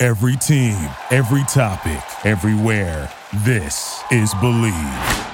[0.00, 0.78] Every team,
[1.10, 3.12] every topic, everywhere.
[3.44, 5.26] This is Believe.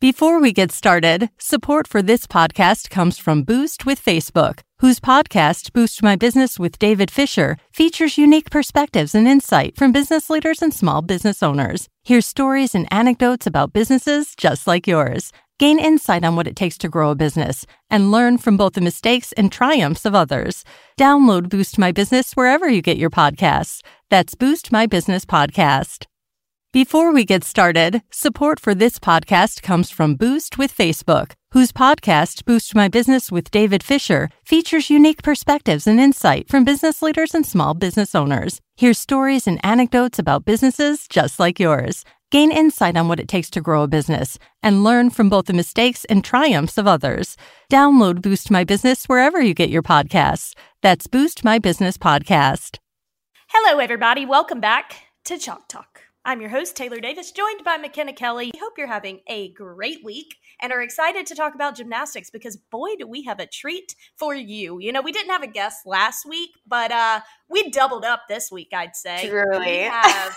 [0.00, 5.72] Before we get started, support for this podcast comes from Boost with Facebook, whose podcast,
[5.72, 10.74] Boost My Business with David Fisher, features unique perspectives and insight from business leaders and
[10.74, 11.88] small business owners.
[12.02, 15.30] Hear stories and anecdotes about businesses just like yours.
[15.62, 18.80] Gain insight on what it takes to grow a business and learn from both the
[18.80, 20.64] mistakes and triumphs of others.
[20.98, 23.80] Download Boost My Business wherever you get your podcasts.
[24.10, 26.06] That's Boost My Business Podcast.
[26.72, 32.44] Before we get started, support for this podcast comes from Boost with Facebook, whose podcast,
[32.44, 37.46] Boost My Business with David Fisher, features unique perspectives and insight from business leaders and
[37.46, 38.60] small business owners.
[38.74, 42.04] Hear stories and anecdotes about businesses just like yours.
[42.32, 45.52] Gain insight on what it takes to grow a business and learn from both the
[45.52, 47.36] mistakes and triumphs of others.
[47.70, 50.54] Download Boost My Business wherever you get your podcasts.
[50.80, 52.78] That's Boost My Business Podcast.
[53.48, 54.24] Hello, everybody.
[54.24, 54.94] Welcome back
[55.26, 56.04] to Chalk Talk.
[56.24, 58.50] I'm your host, Taylor Davis, joined by McKenna Kelly.
[58.54, 62.56] We hope you're having a great week and are excited to talk about gymnastics because
[62.56, 64.78] boy, do we have a treat for you.
[64.80, 67.20] You know, we didn't have a guest last week, but uh
[67.50, 69.28] we doubled up this week, I'd say.
[69.28, 69.58] Truly.
[69.58, 70.34] We have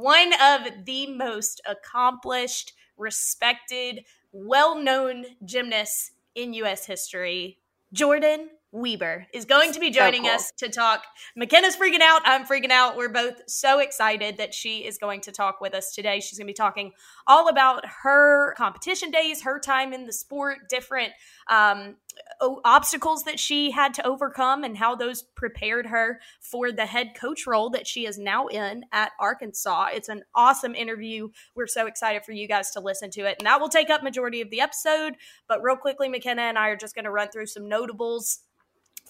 [0.00, 7.58] one of the most accomplished, respected, well-known gymnasts in US history,
[7.92, 10.36] Jordan Wieber, is going to be joining so cool.
[10.36, 11.04] us to talk.
[11.36, 12.22] McKenna's freaking out.
[12.24, 12.96] I'm freaking out.
[12.96, 16.20] We're both so excited that she is going to talk with us today.
[16.20, 16.92] She's going to be talking
[17.26, 21.12] all about her competition days, her time in the sport, different
[21.48, 21.96] um,
[22.40, 27.14] Uh, obstacles that she had to overcome, and how those prepared her for the head
[27.14, 29.88] coach role that she is now in at Arkansas.
[29.92, 31.28] It's an awesome interview.
[31.54, 33.36] We're so excited for you guys to listen to it.
[33.38, 35.16] And that will take up majority of the episode.
[35.48, 38.40] But real quickly, McKenna and I are just going to run through some notables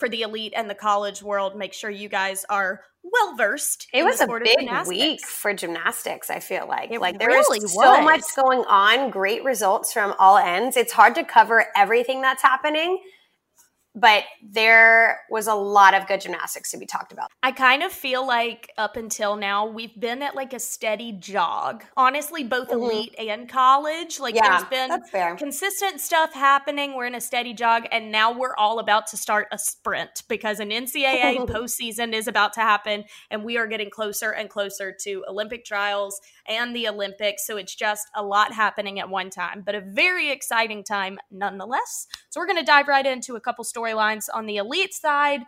[0.00, 1.54] for the elite and the college world.
[1.54, 3.86] Make sure you guys are well versed.
[3.92, 6.30] It was a big week for gymnastics.
[6.30, 9.10] I feel like it like there really was so much going on.
[9.10, 10.76] Great results from all ends.
[10.76, 13.00] It's hard to cover everything that's happening
[13.94, 17.30] but there was a lot of good gymnastics to be talked about.
[17.42, 21.84] I kind of feel like up until now we've been at like a steady jog.
[21.96, 22.82] Honestly, both mm-hmm.
[22.82, 24.20] elite and college.
[24.20, 26.94] Like yeah, there's been consistent stuff happening.
[26.94, 30.60] We're in a steady jog and now we're all about to start a sprint because
[30.60, 35.24] an NCAA postseason is about to happen and we are getting closer and closer to
[35.28, 37.44] Olympic trials and the Olympics.
[37.44, 42.06] So it's just a lot happening at one time, but a very exciting time nonetheless.
[42.28, 45.42] So we're going to dive right into a couple stories storylines on the elite side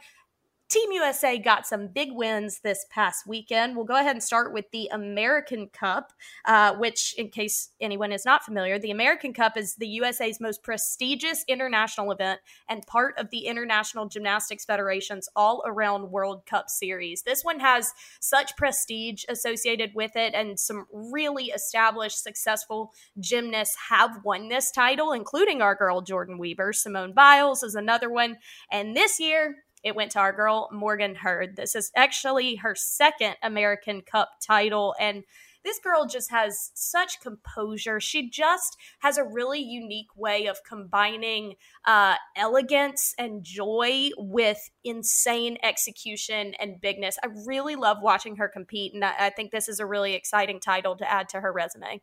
[0.72, 3.76] Team USA got some big wins this past weekend.
[3.76, 6.14] We'll go ahead and start with the American Cup,
[6.46, 10.62] uh, which, in case anyone is not familiar, the American Cup is the USA's most
[10.62, 12.40] prestigious international event
[12.70, 17.20] and part of the International Gymnastics Federation's all around World Cup series.
[17.20, 24.24] This one has such prestige associated with it, and some really established, successful gymnasts have
[24.24, 26.74] won this title, including our girl Jordan Wieber.
[26.74, 28.38] Simone Biles is another one.
[28.70, 31.56] And this year, it went to our girl, Morgan Hurd.
[31.56, 34.94] This is actually her second American Cup title.
[34.98, 35.24] And
[35.64, 38.00] this girl just has such composure.
[38.00, 41.54] She just has a really unique way of combining
[41.84, 47.18] uh, elegance and joy with insane execution and bigness.
[47.22, 50.58] I really love watching her compete, and I, I think this is a really exciting
[50.58, 52.00] title to add to her resume.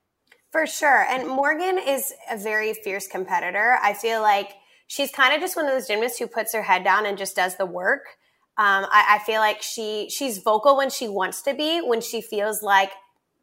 [0.51, 1.05] For sure.
[1.07, 3.77] And Morgan is a very fierce competitor.
[3.83, 4.53] I feel like
[4.89, 7.35] she's kind of just one of those gymnasts who puts her head down and just
[7.35, 8.01] does the work.
[8.57, 12.21] Um, I, I, feel like she she's vocal when she wants to be, when she
[12.21, 12.91] feels like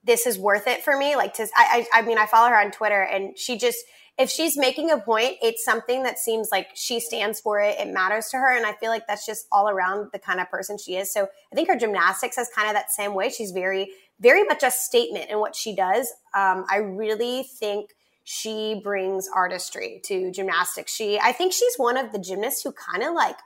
[0.04, 1.16] this is worth it for me.
[1.16, 3.78] Like to, I, I, I mean, I follow her on Twitter, and she just
[4.18, 7.78] if she's making a point, it's something that seems like she stands for it.
[7.78, 10.50] It matters to her, and I feel like that's just all around the kind of
[10.50, 11.12] person she is.
[11.12, 13.30] So I think her gymnastics is kind of that same way.
[13.30, 13.90] She's very,
[14.20, 16.12] very much a statement in what she does.
[16.34, 17.94] Um, I really think
[18.28, 20.92] she brings artistry to gymnastics.
[20.92, 23.36] She, I think she's one of the gymnasts who kind of like,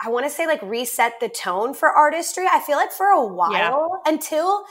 [0.00, 2.46] I want to say like reset the tone for artistry.
[2.48, 4.12] I feel like for a while yeah.
[4.12, 4.62] until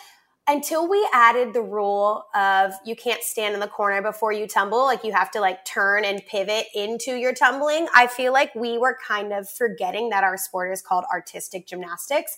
[0.48, 4.86] until we added the rule of you can't stand in the corner before you tumble,
[4.86, 7.90] like you have to like turn and pivot into your tumbling.
[7.94, 12.38] I feel like we were kind of forgetting that our sport is called artistic gymnastics.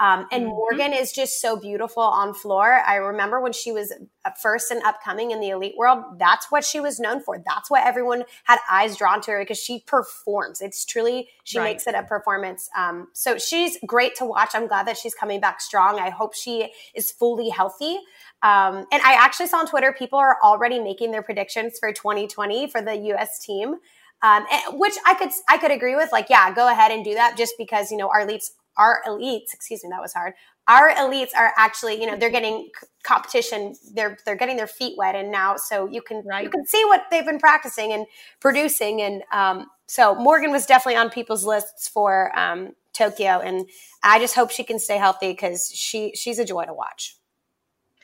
[0.00, 0.54] Um, and mm-hmm.
[0.54, 2.80] Morgan is just so beautiful on floor.
[2.86, 3.92] I remember when she was
[4.40, 7.36] first and upcoming in the elite world, that's what she was known for.
[7.46, 10.62] That's what everyone had eyes drawn to her because she performs.
[10.62, 11.64] It's truly, she right.
[11.64, 12.70] makes it a performance.
[12.76, 14.50] Um, so she's great to watch.
[14.54, 16.00] I'm glad that she's coming back strong.
[16.00, 17.98] I hope she is fully healthy.
[18.42, 22.70] Um, and I actually saw on Twitter people are already making their predictions for 2020
[22.70, 23.44] for the U.S.
[23.44, 23.74] team.
[24.22, 26.12] Um, and, which I could I could agree with.
[26.12, 29.52] Like, yeah, go ahead and do that, just because you know our elites our elites,
[29.52, 30.34] excuse me, that was hard.
[30.68, 32.70] Our elites are actually, you know, they're getting
[33.02, 33.74] competition.
[33.92, 36.44] They're they're getting their feet wet, and now so you can right.
[36.44, 38.06] you can see what they've been practicing and
[38.40, 39.02] producing.
[39.02, 43.68] And um, so Morgan was definitely on people's lists for um, Tokyo, and
[44.02, 47.16] I just hope she can stay healthy because she she's a joy to watch.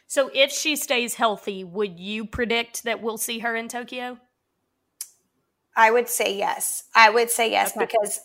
[0.09, 4.19] So if she stays healthy, would you predict that we'll see her in Tokyo?
[5.77, 6.85] I would say yes.
[6.95, 7.87] I would say yes okay.
[7.87, 8.21] because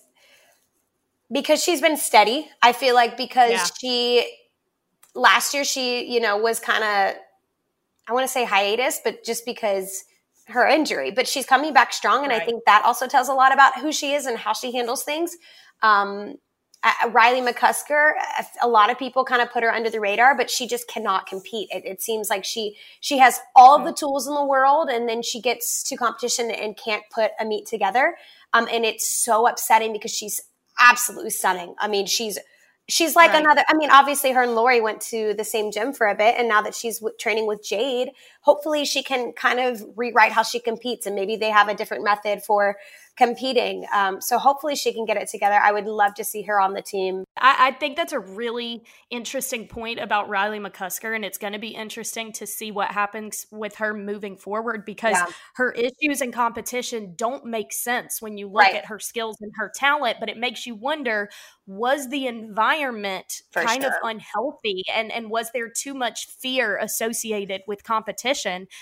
[1.31, 2.49] because she's been steady.
[2.61, 3.65] I feel like because yeah.
[3.79, 4.37] she
[5.15, 7.21] last year she, you know, was kind of
[8.07, 10.03] I want to say hiatus, but just because
[10.47, 12.41] her injury, but she's coming back strong and right.
[12.41, 15.03] I think that also tells a lot about who she is and how she handles
[15.03, 15.37] things.
[15.81, 16.35] Um,
[17.11, 18.13] Riley McCusker,
[18.61, 21.27] a lot of people kind of put her under the radar, but she just cannot
[21.27, 21.69] compete.
[21.71, 25.07] It, it seems like she she has all of the tools in the world, and
[25.07, 28.15] then she gets to competition and can't put a meet together.
[28.53, 30.41] Um, and it's so upsetting because she's
[30.79, 31.75] absolutely stunning.
[31.79, 32.37] I mean, she's
[32.89, 33.41] she's like right.
[33.41, 33.63] another.
[33.67, 36.47] I mean, obviously, her and Laurie went to the same gym for a bit, and
[36.47, 38.09] now that she's w- training with Jade,
[38.41, 42.03] hopefully, she can kind of rewrite how she competes, and maybe they have a different
[42.03, 42.77] method for
[43.17, 43.85] competing.
[43.93, 45.55] Um, so hopefully she can get it together.
[45.55, 47.23] I would love to see her on the team.
[47.37, 51.59] I, I think that's a really interesting point about Riley McCusker, and it's going to
[51.59, 55.27] be interesting to see what happens with her moving forward because yeah.
[55.55, 58.75] her issues in competition don't make sense when you look right.
[58.75, 61.29] at her skills and her talent, but it makes you wonder
[61.67, 63.91] was the environment For kind sure.
[63.91, 68.30] of unhealthy and and was there too much fear associated with competition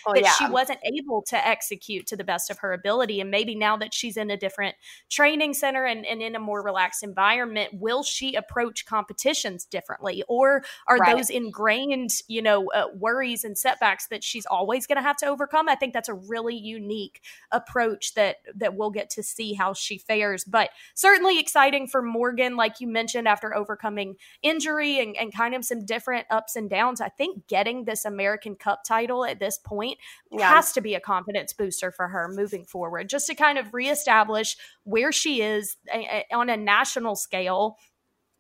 [0.06, 0.32] oh, that yeah.
[0.32, 3.94] she wasn't able to execute to the best of her ability and maybe now that
[3.94, 4.76] she's in a different
[5.10, 10.64] training center and, and in a more relaxed environment will she approach competitions differently or
[10.88, 11.16] are right.
[11.16, 15.26] those ingrained you know uh, worries and setbacks that she's always going to have to
[15.26, 17.22] overcome i think that's a really unique
[17.52, 22.56] approach that that we'll get to see how she fares but certainly exciting for morgan
[22.56, 27.02] like you mentioned, after overcoming injury and, and kind of some different ups and downs,
[27.02, 29.98] I think getting this American Cup title at this point
[30.32, 30.50] yeah.
[30.50, 34.58] has to be a confidence booster for her moving forward, just to kind of reestablish
[34.84, 37.78] where she is a, a, on a national scale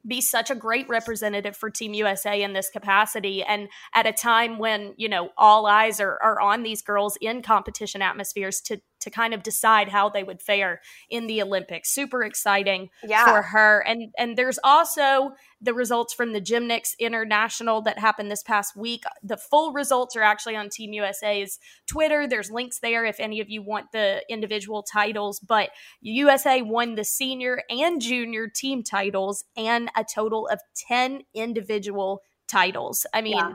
[0.07, 3.43] be such a great representative for Team USA in this capacity.
[3.43, 7.41] And at a time when, you know, all eyes are, are on these girls in
[7.41, 11.89] competition atmospheres to to kind of decide how they would fare in the Olympics.
[11.89, 13.25] Super exciting yeah.
[13.25, 13.79] for her.
[13.79, 15.31] And and there's also
[15.61, 19.03] the results from the Gymnix International that happened this past week.
[19.23, 22.27] The full results are actually on Team USA's Twitter.
[22.27, 25.69] There's links there if any of you want the individual titles, but
[26.01, 33.05] USA won the senior and junior team titles and a total of 10 individual titles.
[33.13, 33.53] I mean, yeah.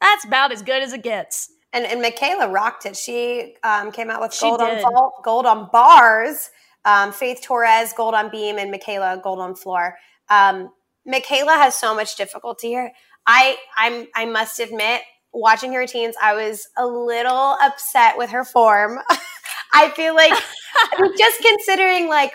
[0.00, 1.50] that's about as good as it gets.
[1.72, 2.96] And, and Michaela rocked it.
[2.96, 4.84] She um, came out with she gold did.
[4.84, 6.50] on vault, gold on bars.
[6.84, 9.96] Um, Faith Torres gold on beam, and Michaela gold on floor.
[10.30, 10.70] Um,
[11.04, 12.92] Michaela has so much difficulty here.
[13.26, 18.44] I I'm I must admit, watching her routines, I was a little upset with her
[18.44, 18.98] form.
[19.72, 20.32] I feel like
[21.18, 22.32] just considering like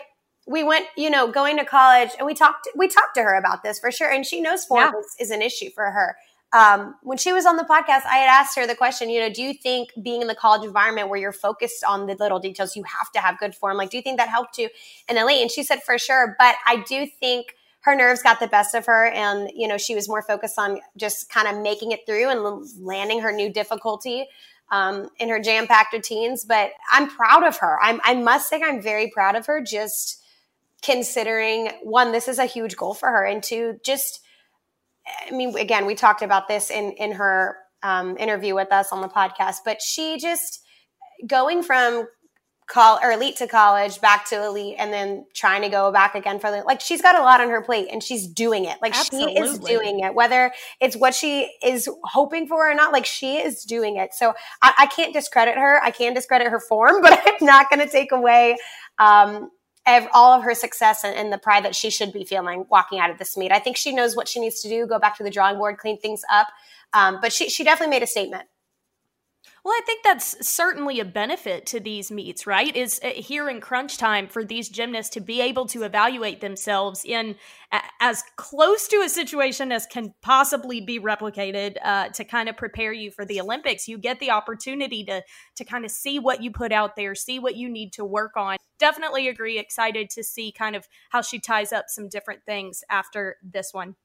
[0.47, 3.63] we went, you know, going to college and we talked we talked to her about
[3.63, 5.00] this for sure, and she knows form yeah.
[5.00, 6.15] is, is an issue for her
[6.53, 9.31] um, when she was on the podcast, I had asked her the question, you know,
[9.31, 12.75] do you think being in the college environment where you're focused on the little details,
[12.75, 13.77] you have to have good form?
[13.77, 14.70] Like, do you think that helped you
[15.08, 15.41] in LA?
[15.41, 16.36] And she said, for sure.
[16.38, 19.08] But I do think her nerves got the best of her.
[19.08, 22.67] And, you know, she was more focused on just kind of making it through and
[22.79, 24.27] landing her new difficulty
[24.72, 26.43] um, in her jam packed routines.
[26.43, 27.81] But I'm proud of her.
[27.81, 30.22] I'm, I must say, I'm very proud of her just
[30.81, 34.22] considering one, this is a huge goal for her, and two, just
[35.27, 39.01] I mean, again, we talked about this in in her um, interview with us on
[39.01, 40.60] the podcast, but she just
[41.27, 42.08] going from
[42.72, 46.39] call or elite to college, back to elite, and then trying to go back again
[46.39, 48.77] for the, like she's got a lot on her plate and she's doing it.
[48.81, 49.36] Like Absolutely.
[49.36, 52.93] she is doing it, whether it's what she is hoping for or not.
[52.93, 54.13] Like she is doing it.
[54.13, 55.84] So I, I can't discredit her.
[55.84, 58.55] I can discredit her form, but I'm not going to take away
[58.98, 59.50] um,
[60.13, 63.09] all of her success and, and, the pride that she should be feeling walking out
[63.09, 63.51] of this meet.
[63.51, 65.77] I think she knows what she needs to do, go back to the drawing board,
[65.77, 66.47] clean things up.
[66.93, 68.47] Um, but she, she definitely made a statement.
[69.63, 72.75] Well, I think that's certainly a benefit to these meets, right?
[72.75, 77.06] Is uh, here in crunch time for these gymnasts to be able to evaluate themselves
[77.06, 77.36] in
[77.72, 82.58] a- as close to a situation as can possibly be replicated uh, to kind of
[82.58, 83.88] prepare you for the Olympics.
[83.88, 85.22] You get the opportunity to
[85.58, 88.36] to kind of see what you put out there, see what you need to work
[88.36, 88.58] on.
[88.80, 89.60] Definitely agree.
[89.60, 93.96] Excited to see kind of how she ties up some different things after this one.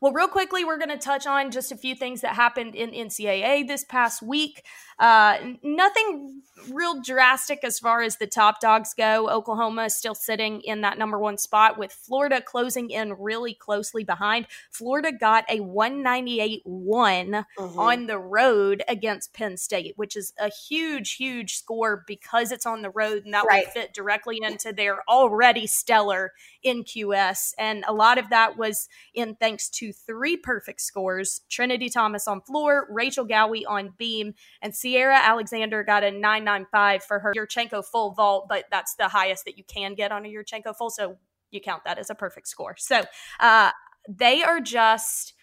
[0.00, 2.90] Well, real quickly, we're going to touch on just a few things that happened in
[2.90, 4.64] NCAA this past week.
[4.98, 9.28] Uh, nothing real drastic as far as the top dogs go.
[9.28, 14.04] Oklahoma is still sitting in that number one spot with Florida closing in really closely
[14.04, 14.46] behind.
[14.70, 17.78] Florida got a 198 one mm-hmm.
[17.78, 22.82] on the road against Penn State, which is a huge, huge score because it's on
[22.82, 23.66] the road and that right.
[23.66, 26.32] will fit directly into their already stellar
[26.64, 27.54] NQS.
[27.58, 32.40] And a lot of that was in thanks to three perfect scores Trinity Thomas on
[32.40, 38.12] floor, Rachel Gowey on beam, and Sierra Alexander got a 995 for her Yurchenko full
[38.12, 40.90] vault, but that's the highest that you can get on a Yurchenko full.
[40.90, 41.18] So
[41.50, 42.76] you count that as a perfect score.
[42.78, 43.02] So
[43.40, 43.70] uh,
[44.08, 45.34] they are just,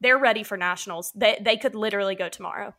[0.00, 1.12] they're ready for nationals.
[1.14, 2.74] They, they could literally go tomorrow.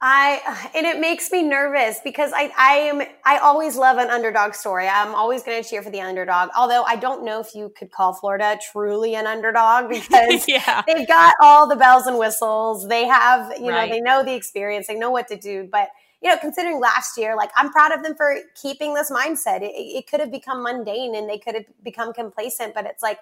[0.00, 4.54] I and it makes me nervous because I I am I always love an underdog
[4.54, 4.86] story.
[4.86, 6.50] I'm always going to cheer for the underdog.
[6.56, 10.82] Although I don't know if you could call Florida truly an underdog because yeah.
[10.86, 12.86] they've got all the bells and whistles.
[12.88, 13.88] They have, you right.
[13.88, 14.86] know, they know the experience.
[14.86, 15.88] They know what to do, but
[16.22, 19.62] you know, considering last year, like I'm proud of them for keeping this mindset.
[19.62, 23.18] It, it could have become mundane and they could have become complacent, but it's like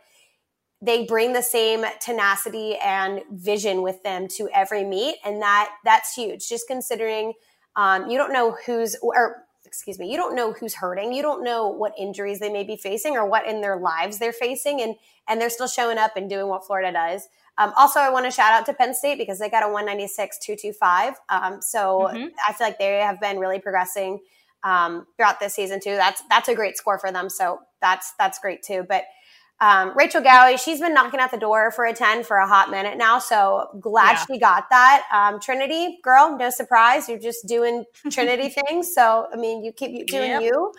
[0.86, 6.14] they bring the same tenacity and vision with them to every meet and that that's
[6.14, 6.48] huge.
[6.48, 7.32] Just considering
[7.74, 11.12] um, you don't know who's or excuse me you don't know who's hurting.
[11.12, 14.32] You don't know what injuries they may be facing or what in their lives they're
[14.32, 14.94] facing and
[15.28, 17.28] and they're still showing up and doing what florida does.
[17.58, 20.38] Um, also i want to shout out to penn state because they got a 196
[20.44, 22.26] 225 um, so mm-hmm.
[22.46, 24.20] i feel like they have been really progressing
[24.66, 25.94] um, throughout this season too.
[25.96, 28.84] That's that's a great score for them so that's that's great too.
[28.86, 29.04] But
[29.60, 32.70] um, Rachel Gowey, she's been knocking at the door for a 10 for a hot
[32.70, 33.18] minute now.
[33.18, 34.24] So glad yeah.
[34.26, 35.04] she got that.
[35.12, 37.08] Um, Trinity, girl, no surprise.
[37.08, 38.94] You're just doing Trinity things.
[38.94, 40.42] So, I mean, you keep doing yep.
[40.42, 40.72] you.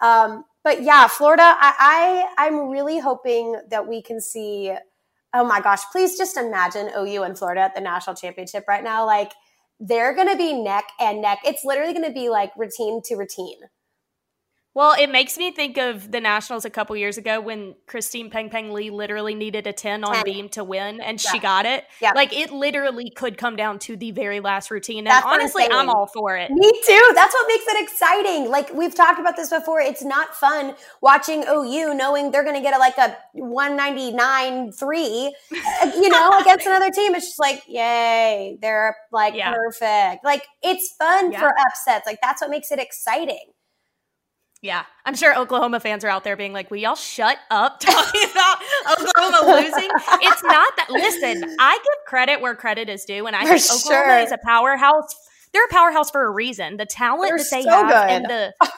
[0.00, 4.74] Um, but yeah, Florida, I, I, I'm really hoping that we can see,
[5.32, 9.06] oh my gosh, please just imagine OU and Florida at the national championship right now.
[9.06, 9.32] Like,
[9.78, 11.38] they're going to be neck and neck.
[11.44, 13.58] It's literally going to be like routine to routine.
[14.76, 18.50] Well, it makes me think of the Nationals a couple years ago when Christine Peng
[18.50, 20.24] Peng Lee literally needed a 10 on 10.
[20.24, 21.30] beam to win and yeah.
[21.30, 21.84] she got it.
[21.98, 22.12] Yeah.
[22.12, 24.98] Like it literally could come down to the very last routine.
[24.98, 26.50] And That's honestly, I'm, all for it.
[26.50, 27.12] Me too.
[27.14, 28.50] That's what makes it exciting.
[28.50, 29.80] Like we've talked about this before.
[29.80, 35.34] It's not fun watching OU knowing they're going to get a, like a 199 3,
[35.54, 37.14] uh, you know, against another team.
[37.14, 39.54] It's just like, yay, they're like yeah.
[39.54, 40.22] perfect.
[40.22, 42.06] Like it's fun for upsets.
[42.06, 43.54] Like that's what makes it exciting.
[44.62, 48.22] Yeah, I'm sure Oklahoma fans are out there being like, "We all shut up talking
[48.30, 48.58] about
[48.90, 49.90] Oklahoma losing?"
[50.22, 50.86] It's not that.
[50.90, 54.18] Listen, I give credit where credit is due, and I for think Oklahoma sure.
[54.18, 55.14] is a powerhouse.
[55.52, 56.76] They're a powerhouse for a reason.
[56.76, 58.10] The talent They're that they so have good.
[58.10, 58.54] and the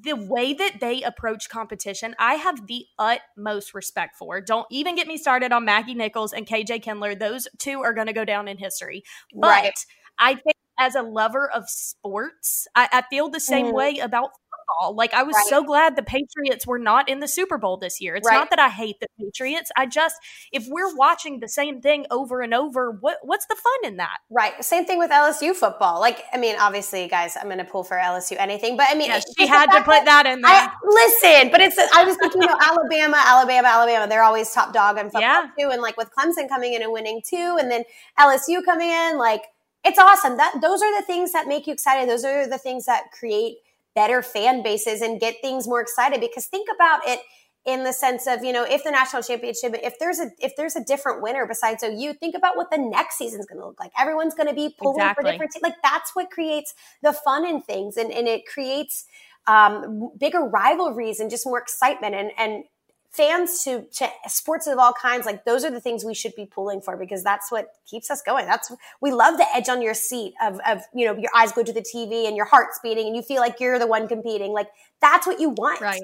[0.00, 4.40] the way that they approach competition, I have the utmost respect for.
[4.40, 7.14] Don't even get me started on Maggie Nichols and KJ Kindler.
[7.14, 9.02] Those two are going to go down in history.
[9.34, 9.84] But right.
[10.18, 13.74] I think as a lover of sports, I, I feel the same mm.
[13.74, 14.30] way about
[14.62, 14.94] football.
[14.96, 15.46] Like I was right.
[15.48, 18.16] so glad the Patriots were not in the Super Bowl this year.
[18.16, 18.36] It's right.
[18.36, 19.70] not that I hate the Patriots.
[19.76, 20.16] I just
[20.52, 24.18] if we're watching the same thing over and over, what what's the fun in that?
[24.30, 24.62] Right.
[24.64, 26.00] Same thing with LSU football.
[26.00, 29.08] Like I mean, obviously, guys, I'm going to pull for LSU anything, but I mean,
[29.08, 30.50] yeah, she had to put that in there.
[30.50, 34.06] I, listen, but it's I was thinking, you know, Alabama, Alabama, Alabama.
[34.08, 35.46] They're always top dog in football yeah.
[35.58, 37.84] too, and like with Clemson coming in and winning too, and then
[38.18, 39.42] LSU coming in, like
[39.84, 40.36] it's awesome.
[40.36, 42.08] That those are the things that make you excited.
[42.08, 43.56] Those are the things that create
[43.94, 47.20] better fan bases and get things more excited because think about it
[47.64, 50.74] in the sense of you know if the national championship if there's a if there's
[50.74, 53.92] a different winner besides OU think about what the next season's going to look like
[53.98, 55.24] everyone's going to be pulling exactly.
[55.24, 59.04] for different teams like that's what creates the fun in things and and it creates
[59.46, 62.64] um, bigger rivalries and just more excitement and and
[63.12, 66.46] fans to, to sports of all kinds, like those are the things we should be
[66.46, 68.46] pulling for because that's what keeps us going.
[68.46, 71.66] That's we love the edge on your seat of of you know your eyes glued
[71.66, 74.52] to the TV and your heart's beating and you feel like you're the one competing.
[74.52, 74.68] Like
[75.00, 75.80] that's what you want.
[75.80, 76.00] Right.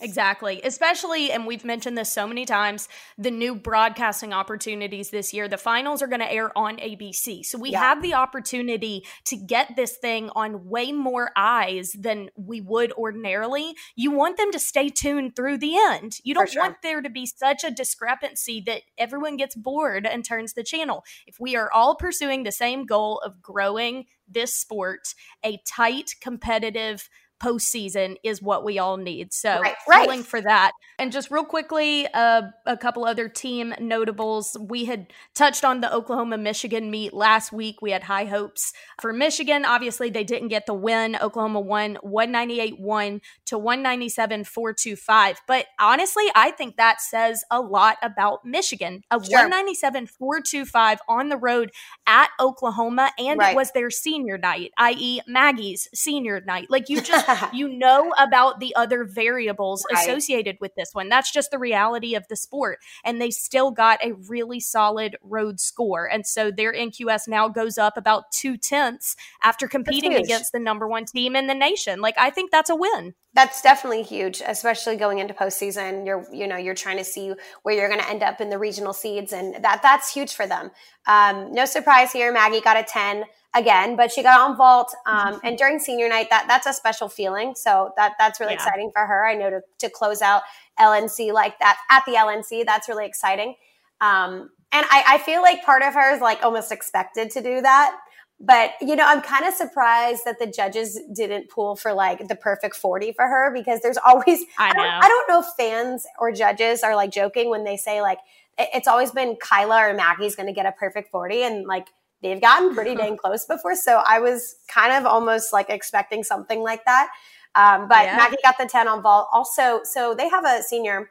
[0.00, 0.60] Exactly.
[0.62, 2.86] Especially, and we've mentioned this so many times,
[3.16, 5.48] the new broadcasting opportunities this year.
[5.48, 7.44] The finals are going to air on ABC.
[7.46, 7.80] So we yeah.
[7.80, 13.74] have the opportunity to get this thing on way more eyes than we would ordinarily.
[13.94, 16.18] You want them to stay tuned through the end.
[16.22, 16.62] You don't sure.
[16.62, 21.04] want there to be such a discrepancy that everyone gets bored and turns the channel.
[21.26, 27.08] If we are all pursuing the same goal of growing this sport, a tight, competitive,
[27.42, 29.32] postseason is what we all need.
[29.32, 30.24] So right, right.
[30.24, 30.72] for that.
[30.98, 34.56] And just real quickly, uh, a couple other team notables.
[34.58, 37.82] We had touched on the Oklahoma Michigan meet last week.
[37.82, 39.64] We had high hopes for Michigan.
[39.64, 41.16] Obviously, they didn't get the win.
[41.16, 45.40] Oklahoma won 198 1 to 197 425.
[45.46, 49.02] But honestly, I think that says a lot about Michigan.
[49.10, 49.38] A sure.
[49.38, 51.70] 197 425 on the road
[52.06, 53.52] at Oklahoma, and right.
[53.52, 56.66] it was their senior night, i.e., Maggie's senior night.
[56.70, 60.02] Like you just you know about the other variables right.
[60.02, 61.08] associated with this one.
[61.08, 62.78] That's just the reality of the sport.
[63.04, 66.06] And they still got a really solid road score.
[66.10, 70.86] And so their NQS now goes up about two tenths after competing against the number
[70.88, 72.00] one team in the nation.
[72.00, 73.14] Like, I think that's a win.
[73.36, 76.06] That's definitely huge, especially going into postseason.
[76.06, 78.58] You're, you know, you're trying to see where you're going to end up in the
[78.58, 80.70] regional seeds, and that that's huge for them.
[81.06, 82.32] Um, no surprise here.
[82.32, 84.94] Maggie got a ten again, but she got on vault.
[85.04, 87.54] Um, and during senior night, that that's a special feeling.
[87.54, 88.64] So that that's really yeah.
[88.64, 89.26] exciting for her.
[89.26, 90.42] I know to, to close out
[90.80, 93.54] LNC like that at the LNC, that's really exciting.
[94.00, 97.60] Um, and I, I feel like part of her is like almost expected to do
[97.60, 97.98] that.
[98.38, 102.36] But you know, I'm kind of surprised that the judges didn't pull for like the
[102.36, 104.70] perfect 40 for her because there's always I.
[104.70, 108.02] I, don't, I don't know if fans or judges are like joking when they say
[108.02, 108.18] like
[108.58, 111.88] it's always been Kyla or Maggie's going to get a perfect 40 and like
[112.22, 113.74] they've gotten pretty dang close before.
[113.74, 117.08] So I was kind of almost like expecting something like that.
[117.54, 118.16] Um, but yeah.
[118.16, 119.28] Maggie got the 10 on vault.
[119.32, 121.10] Also, so they have a senior,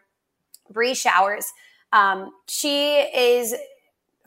[0.70, 1.52] Bree Showers.
[1.92, 3.56] Um, she is,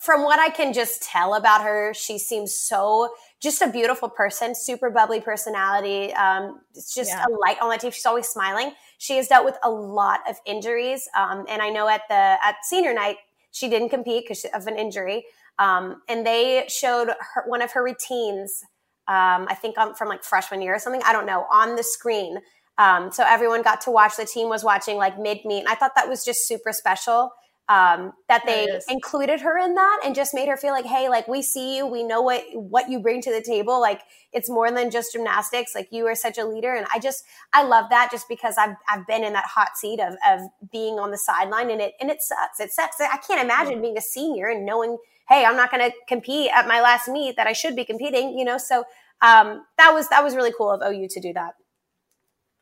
[0.00, 4.54] from what I can just tell about her, she seems so just a beautiful person,
[4.54, 6.12] super bubbly personality.
[6.14, 7.24] Um, it's just yeah.
[7.26, 7.90] a light on the team.
[7.90, 8.72] She's always smiling.
[8.98, 11.08] She has dealt with a lot of injuries.
[11.16, 13.16] Um, and I know at the, at senior night,
[13.50, 15.24] she didn't compete because of an injury.
[15.58, 18.62] Um, and they showed her, one of her routines,
[19.08, 21.82] um, I think um, from like freshman year or something, I don't know, on the
[21.82, 22.38] screen.
[22.76, 25.60] Um, so everyone got to watch, the team was watching like mid meet.
[25.60, 27.32] And I thought that was just super special
[27.68, 31.28] um, that they included her in that and just made her feel like, hey, like
[31.28, 33.80] we see you, we know what what you bring to the table.
[33.80, 34.00] Like
[34.32, 35.74] it's more than just gymnastics.
[35.74, 38.76] Like you are such a leader, and I just I love that just because I've
[38.88, 42.10] I've been in that hot seat of of being on the sideline, and it and
[42.10, 42.58] it sucks.
[42.60, 43.00] It sucks.
[43.00, 44.96] I can't imagine being a senior and knowing
[45.28, 48.38] hey, I'm not going to compete at my last meet that I should be competing,
[48.38, 48.58] you know?
[48.58, 48.84] So
[49.20, 51.54] um, that was, that was really cool of OU to do that.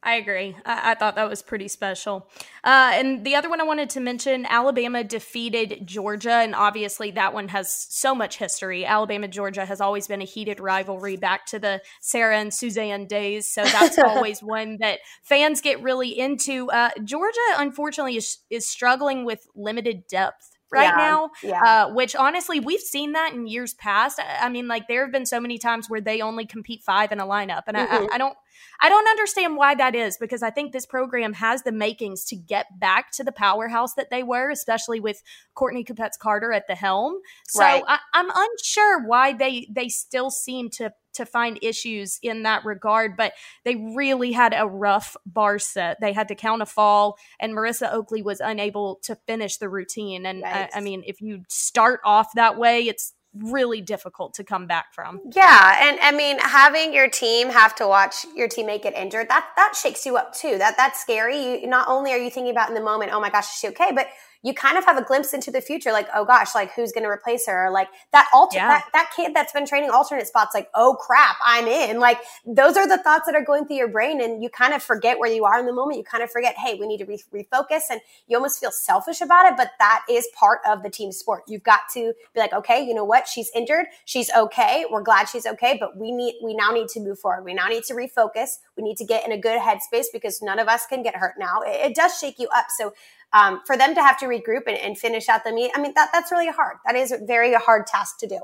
[0.06, 0.54] I agree.
[0.64, 2.28] I-, I, thought that was pretty special.
[2.62, 6.30] Uh, and the other one I wanted to mention Alabama defeated Georgia.
[6.30, 8.86] And obviously, that one has so much history.
[8.86, 13.48] Alabama Georgia has always been a heated rivalry back to the Sarah and Suzanne days.
[13.48, 16.70] So that's always one that fans get really into.
[16.70, 21.30] Uh, Georgia, unfortunately, is, is struggling with limited depth right yeah, now.
[21.42, 21.60] Yeah.
[21.62, 24.20] Uh, which honestly, we've seen that in years past.
[24.22, 27.20] I, mean, like there have been so many times where they only compete five in
[27.20, 28.06] a lineup, and mm-hmm.
[28.10, 28.36] I, I, don't,
[28.80, 32.36] I don't understand why that is because I think this program has the makings to
[32.36, 35.22] get back to the powerhouse that they were, especially with
[35.54, 37.18] Courtney Kupets Carter at the helm.
[37.48, 37.82] So right.
[37.86, 43.16] I, I'm unsure why they they still seem to to find issues in that regard,
[43.16, 43.32] but
[43.64, 45.98] they really had a rough bar set.
[46.00, 50.26] They had to count a fall, and Marissa Oakley was unable to finish the routine.
[50.26, 50.70] And uh, right.
[50.74, 54.94] I, I mean, if you start off that way, it's really difficult to come back
[54.94, 55.20] from.
[55.34, 59.46] Yeah, and I mean having your team have to watch your teammate get injured, that
[59.56, 60.58] that shakes you up too.
[60.58, 61.60] That that's scary.
[61.60, 63.68] You not only are you thinking about in the moment, oh my gosh, is she
[63.68, 63.92] okay?
[63.94, 64.08] But
[64.42, 67.04] you kind of have a glimpse into the future, like, oh gosh, like who's going
[67.04, 67.66] to replace her?
[67.66, 68.68] Or like that alter yeah.
[68.68, 72.00] that, that kid that's been training alternate spots, like, oh crap, I'm in.
[72.00, 74.82] Like those are the thoughts that are going through your brain, and you kind of
[74.82, 75.98] forget where you are in the moment.
[75.98, 79.20] You kind of forget, hey, we need to re- refocus, and you almost feel selfish
[79.20, 79.56] about it.
[79.56, 81.42] But that is part of the team sport.
[81.48, 83.28] You've got to be like, okay, you know what?
[83.28, 83.86] She's injured.
[84.04, 84.84] She's okay.
[84.90, 87.44] We're glad she's okay, but we need we now need to move forward.
[87.44, 88.58] We now need to refocus.
[88.76, 91.34] We need to get in a good headspace because none of us can get hurt
[91.38, 91.60] now.
[91.62, 92.66] It, it does shake you up.
[92.76, 92.92] So
[93.32, 95.92] um, for them to have to regroup and, and, finish out the meet, I mean,
[95.96, 96.76] that, that's really hard.
[96.86, 98.40] That is a very hard task to do.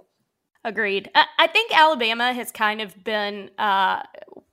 [0.64, 1.10] Agreed.
[1.14, 4.02] I think Alabama has kind of been uh,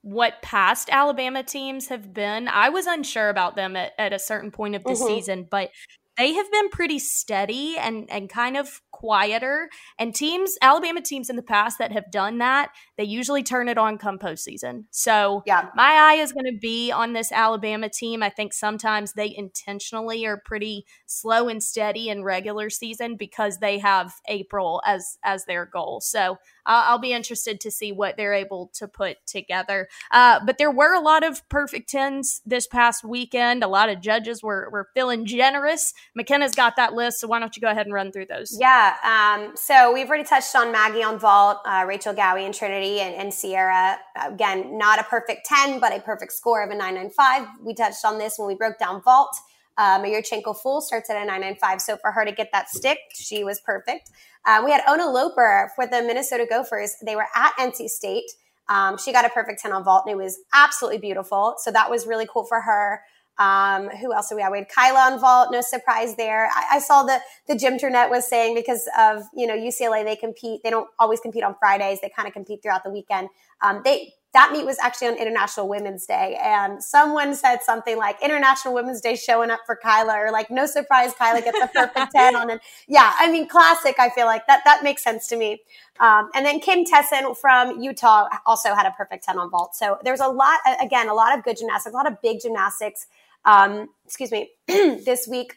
[0.02, 2.48] what past Alabama teams have been.
[2.48, 5.06] I was unsure about them at, at a certain point of the mm-hmm.
[5.06, 5.70] season, but
[6.16, 9.70] they have been pretty steady and and kind of quieter.
[9.98, 13.78] And teams, Alabama teams in the past that have done that, they usually turn it
[13.78, 14.84] on come postseason.
[14.90, 15.70] So Yeah.
[15.74, 18.22] my eye is going to be on this Alabama team.
[18.22, 23.78] I think sometimes they intentionally are pretty slow and steady in regular season because they
[23.78, 26.00] have April as as their goal.
[26.02, 26.32] So
[26.66, 29.88] uh, I'll be interested to see what they're able to put together.
[30.10, 33.64] Uh, but there were a lot of perfect tens this past weekend.
[33.64, 35.94] A lot of judges were were feeling generous.
[36.16, 38.56] McKenna's got that list, so why don't you go ahead and run through those?
[38.58, 38.96] Yeah.
[39.04, 43.14] Um, so we've already touched on Maggie on vault, uh, Rachel Gowey and Trinity, and,
[43.14, 43.98] and Sierra.
[44.20, 47.48] Again, not a perfect 10, but a perfect score of a 995.
[47.64, 49.36] We touched on this when we broke down vault.
[49.78, 51.80] Um, Yurchenko full starts at a 995.
[51.80, 54.10] So for her to get that stick, she was perfect.
[54.44, 56.96] Uh, we had Ona Loper for the Minnesota Gophers.
[57.04, 58.30] They were at NC State.
[58.68, 61.54] Um, she got a perfect 10 on vault and it was absolutely beautiful.
[61.58, 63.02] So that was really cool for her.
[63.40, 64.52] Um, who else do we have?
[64.52, 65.48] We had Kyla on vault.
[65.50, 66.50] No surprise there.
[66.54, 70.14] I, I saw the the Jim Turnett was saying because of you know UCLA, they
[70.14, 70.62] compete.
[70.62, 72.00] They don't always compete on Fridays.
[72.02, 73.30] They kind of compete throughout the weekend.
[73.62, 78.22] Um, they that meet was actually on International Women's Day, and someone said something like
[78.22, 82.12] International Women's Day showing up for Kyla, or like no surprise, Kyla gets a perfect
[82.14, 82.60] ten on it.
[82.86, 83.96] Yeah, I mean classic.
[83.98, 85.62] I feel like that that makes sense to me.
[85.98, 89.74] Um, and then Kim Tessen from Utah also had a perfect ten on vault.
[89.74, 93.06] So there's a lot again, a lot of good gymnastics, a lot of big gymnastics
[93.44, 95.54] um, excuse me, this week.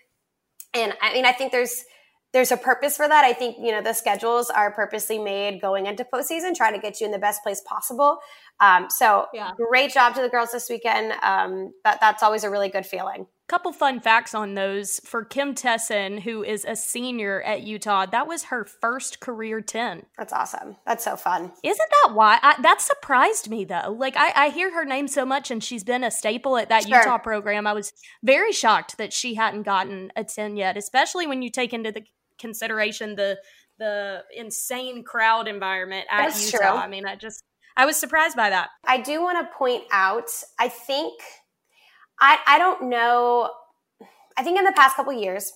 [0.74, 1.84] And I mean, I think there's
[2.34, 3.24] there's a purpose for that.
[3.24, 7.00] I think you know the schedules are purposely made going into postseason, trying to get
[7.00, 8.18] you in the best place possible.
[8.60, 9.52] Um, so Yeah.
[9.58, 11.14] great job to the girls this weekend.
[11.22, 13.28] Um, that that's always a really good feeling.
[13.50, 18.06] Couple fun facts on those for Kim Tessen, who is a senior at Utah.
[18.06, 20.06] That was her first career 10.
[20.18, 20.78] That's awesome.
[20.88, 21.52] That's so fun.
[21.62, 22.40] Isn't that why?
[22.42, 23.94] I, that surprised me though.
[24.00, 26.88] Like I, I hear her name so much, and she's been a staple at that
[26.88, 27.00] Sure.
[27.00, 27.68] Utah program.
[27.68, 27.92] I was
[28.24, 32.04] very shocked that she hadn't gotten a ten yet, especially when you take into the
[32.40, 33.40] consideration the
[33.78, 36.58] the insane crowd environment at That's Utah.
[36.72, 36.78] true.
[36.78, 37.44] I mean, I just
[37.76, 38.70] I was surprised by that.
[38.86, 41.14] I do want to point out, I think,
[42.20, 43.50] I, I don't know,
[44.38, 45.52] I think in the past couple years,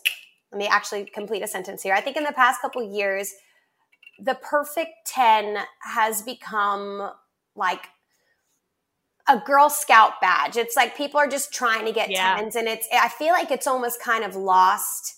[0.52, 1.94] let me actually complete a sentence here.
[1.94, 3.34] I think in the past couple years,
[4.20, 7.12] the perfect 10 has become
[7.56, 7.88] like
[9.28, 10.56] a Girl Scout badge.
[10.56, 12.38] It's like people are just trying to get Yeah.
[12.38, 15.16] tens, and it's, I feel like it's almost kind of lost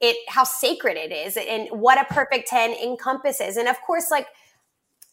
[0.00, 3.56] it how sacred it is and what a perfect 10 encompasses.
[3.56, 4.26] And of course, like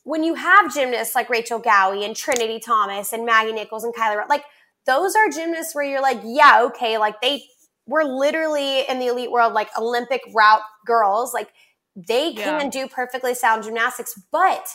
[0.10, 4.26] when you have gymnasts like Rachel Gowey and Trinity Thomas and Maggie Nichols and Kyla,
[4.28, 4.44] like
[4.88, 7.44] those are gymnasts where you're like, yeah, okay, like they
[7.86, 11.50] were literally in the elite world, like Olympic route girls, like
[11.96, 12.58] they Yeah.
[12.58, 14.68] can do perfectly sound gymnastics, but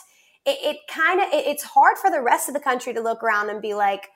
[0.45, 3.21] it, it kind of it, it's hard for the rest of the country to look
[3.21, 4.07] around and be like,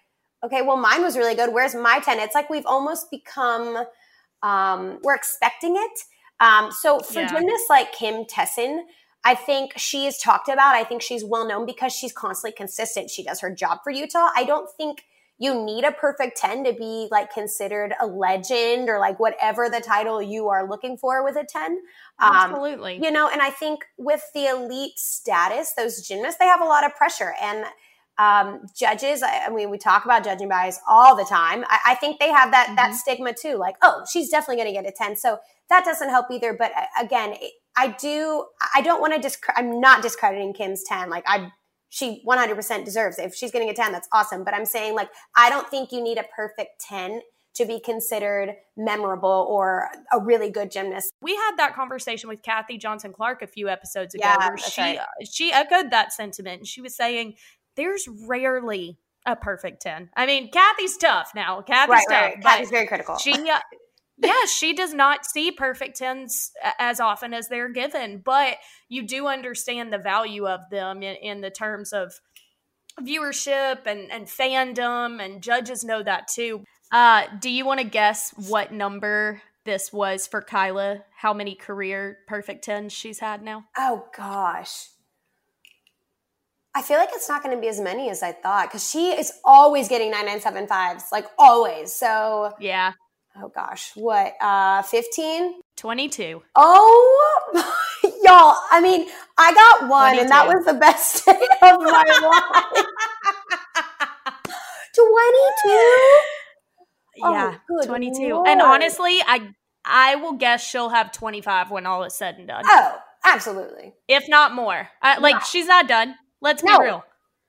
[0.45, 1.53] okay, well, mine was really good.
[1.53, 2.19] Where's my ten?
[2.19, 3.83] It's like we've almost become
[4.41, 5.99] um, we're expecting it.
[6.39, 7.27] Um, so for Yeah.
[7.29, 8.85] gymnasts like Kim Tessen,
[9.23, 10.75] I think she is talked about.
[10.75, 13.09] I think she's well known because she's constantly consistent.
[13.09, 14.29] She does her job for Utah.
[14.35, 15.03] I don't think
[15.39, 19.79] you need a perfect 10 to be like considered a legend or like whatever the
[19.79, 21.71] title you are looking for with a 10.
[22.19, 22.99] Um, Absolutely.
[23.01, 26.85] you know, and I think with the elite status, those gymnasts, they have a lot
[26.85, 27.33] of pressure.
[27.41, 27.65] And
[28.19, 31.63] um, judges, I, I mean, we talk about judging bias all the time.
[31.69, 32.95] I, I think they have that that Mhm.
[32.95, 35.15] stigma too, like, oh, she's definitely going to get a 10.
[35.15, 36.53] So that doesn't help either.
[36.53, 37.35] But uh, again,
[37.77, 41.09] I do, I don't want to discredit, I'm not discrediting Kim's 10.
[41.09, 41.51] Like, I,
[41.87, 43.25] she 100% deserves it.
[43.25, 44.43] If she's getting a 10, that's awesome.
[44.43, 47.21] But I'm saying, like, I don't think you need a perfect 10
[47.55, 51.11] to be considered memorable or a really good gymnast.
[51.21, 54.81] we had that conversation with Kathy Johnson Clarke a few episodes ago Yeah, where she
[54.81, 54.97] right.
[54.99, 56.67] uh, she echoed that sentiment.
[56.67, 57.35] She was saying
[57.79, 60.09] there's rarely a perfect 10.
[60.15, 61.61] I mean, Kathy's tough now.
[61.61, 62.21] Kathy's Right, tough.
[62.35, 62.41] right.
[62.43, 63.17] Kathy's very critical.
[63.17, 63.59] she uh,
[64.21, 68.57] yeah, she does not see perfect 10s as often as they're given, but
[68.89, 72.11] you do understand the value of them in, in the terms of
[73.01, 76.63] viewership and, and fandom, and judges know that too.
[76.91, 81.03] Uh, do you want to guess what number this was for Kyla?
[81.15, 83.65] How many career perfect tens she's had now?
[83.77, 84.87] Oh gosh.
[86.79, 89.09] I feel like it's not going to be as many as I thought because she
[89.09, 91.91] is always getting 9975s, like always.
[91.91, 92.93] So, Yeah,
[93.35, 95.59] oh gosh, what, uh, 15?
[95.75, 96.41] 22.
[96.55, 97.51] Oh,
[98.23, 102.05] y'all, I mean, I got one and that was the best day of my
[102.71, 102.85] life.
[104.95, 105.03] 22?
[107.21, 108.35] Oh, yeah, good 22.
[108.35, 108.47] Lord.
[108.47, 109.49] And honestly, I
[109.83, 112.63] I will guess she'll have 25 when all is said and done.
[112.65, 113.95] Oh, absolutely.
[114.07, 114.87] if not more.
[115.01, 116.15] I, like she's not done.
[116.41, 116.79] Let's be No.
[116.79, 117.05] real.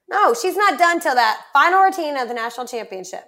[0.08, 3.24] No, she's not done till that final routine of the national championship.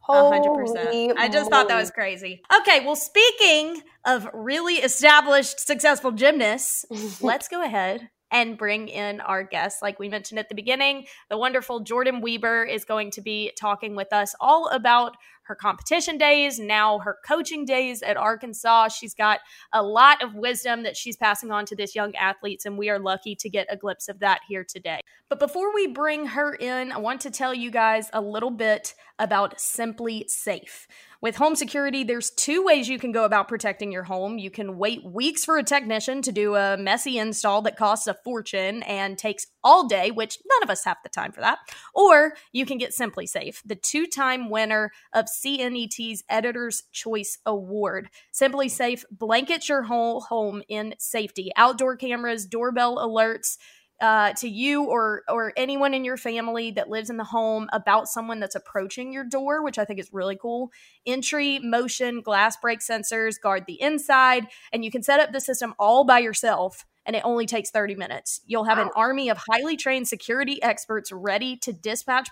[0.00, 1.18] hundred percent.
[1.18, 2.42] I just thought that was crazy.
[2.60, 6.84] Okay, well, speaking of really established, successful gymnasts,
[7.20, 9.82] let's go ahead and bring in our guests.
[9.82, 13.94] Like we mentioned at the beginning, the wonderful Jordan Wieber is going to be talking
[13.94, 15.16] with us all about
[15.50, 18.86] her competition days, now her coaching days at Arkansas.
[18.86, 19.40] She's got
[19.72, 23.00] a lot of wisdom that she's passing on to this young athletes, and we are
[23.00, 25.00] lucky to get a glimpse of that here today.
[25.28, 28.94] But before we bring her in, I want to tell you guys a little bit
[29.18, 30.86] about SimpliSafe.
[31.22, 34.38] With home security, there's two ways you can go about protecting your home.
[34.38, 38.14] You can wait weeks for a technician to do a messy install that costs a
[38.14, 41.58] fortune and takes all day, which none of us have the time for that.
[41.94, 48.08] Or you can get SimpliSafe, the two time winner of CNET's Editor's Choice Award.
[48.32, 51.50] SimpliSafe blankets your whole home in safety.
[51.54, 53.58] Outdoor cameras, doorbell alerts,
[54.00, 58.08] uh, to you or or anyone in your family that lives in the home about
[58.08, 60.70] someone that's approaching your door, which I think is really cool.
[61.06, 65.74] Entry, motion, glass break sensors guard the inside, and you can set up the system
[65.78, 66.84] all by yourself.
[67.06, 68.42] And it only takes 30 minutes.
[68.44, 68.84] You'll have wow.
[68.84, 72.28] an army of highly trained security experts ready to dispatch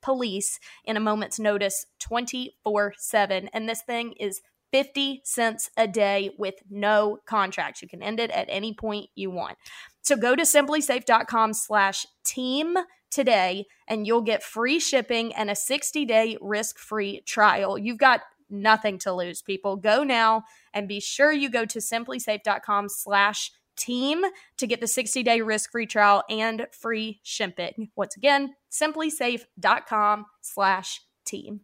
[0.00, 3.50] police in a moment's notice 24 7.
[3.52, 4.40] And this thing is
[4.74, 7.80] 50 cents a day with no contracts.
[7.80, 9.56] You can end it at any point you want.
[10.02, 12.76] So go to simplisafe.com slash team
[13.08, 17.78] today and you'll get free shipping and a 60 day risk free trial.
[17.78, 19.76] You've got nothing to lose, people.
[19.76, 24.24] Go now and be sure you go to simplisafe.com slash team
[24.56, 27.90] to get the 60 day risk free trial and free shipping.
[27.94, 31.60] Once again, simplisafe.com slash team.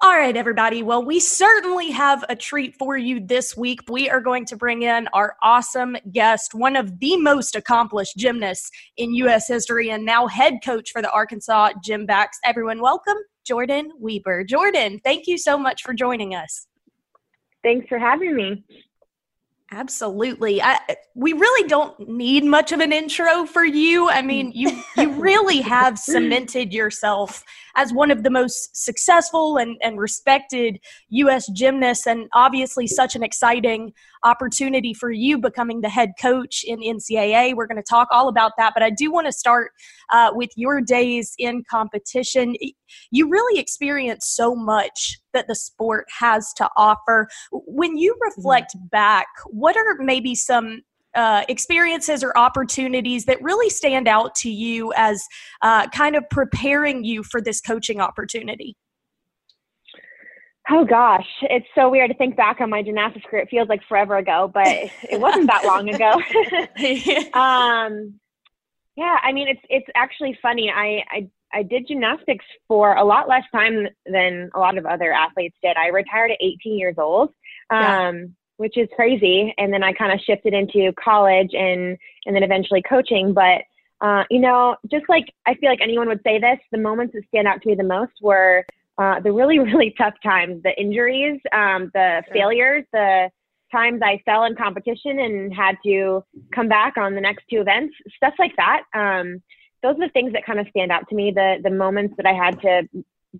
[0.00, 0.84] All right, everybody.
[0.84, 3.80] Well, we certainly have a treat for you this week.
[3.88, 8.70] We are going to bring in our awesome guest, one of the most accomplished gymnasts
[8.96, 9.48] in U.S.
[9.48, 12.36] history, and now head coach for the Arkansas Gymbacks.
[12.44, 14.46] Everyone, welcome Jordan Wieber.
[14.46, 16.68] Jordan, thank you so much for joining us.
[17.64, 18.64] Thanks for having me.
[19.70, 20.62] Absolutely.
[20.62, 20.78] I,
[21.14, 24.08] we really don't need much of an intro for you.
[24.08, 24.54] I mean, mm.
[24.54, 27.44] you you really have cemented yourself
[27.76, 33.22] as one of the most successful and, and respected US gymnasts and obviously such an
[33.22, 33.92] exciting
[34.24, 37.54] opportunity for you becoming the head coach in NCAA.
[37.54, 39.72] We're going to talk all about that, but I do want to start
[40.10, 42.54] uh, with your days in competition.
[43.10, 47.28] You really experienced so much that the sport has to offer.
[47.52, 48.86] When you reflect mm-hmm.
[48.88, 50.82] back, what are maybe some
[51.14, 55.24] uh, experiences or opportunities that really stand out to you as
[55.62, 58.76] uh, kind of preparing you for this coaching opportunity?
[60.70, 63.42] Oh gosh, it's so weird to think back on my gymnastics career.
[63.42, 64.66] It feels like forever ago, but
[65.10, 66.12] it wasn't that long ago.
[67.38, 68.20] um,
[68.96, 70.70] yeah, I mean, it's it's actually funny.
[70.70, 75.12] I, I I did gymnastics for a lot less time than a lot of other
[75.12, 75.76] athletes did.
[75.76, 77.30] I retired at 18 years old,
[77.70, 78.12] um, yeah.
[78.58, 79.54] which is crazy.
[79.56, 83.32] And then I kind of shifted into college and and then eventually coaching.
[83.32, 83.62] But
[84.00, 87.22] uh, you know, just like I feel like anyone would say this, the moments that
[87.28, 88.66] stand out to me the most were
[88.98, 92.34] uh, the really, really tough times, the injuries, um, the sure.
[92.34, 93.30] failures, the
[93.70, 97.94] times I fell in competition and had to come back on the next two events,
[98.16, 98.82] stuff like that.
[98.94, 99.42] Um,
[99.82, 101.30] those are the things that kind of stand out to me.
[101.30, 102.88] The the moments that I had to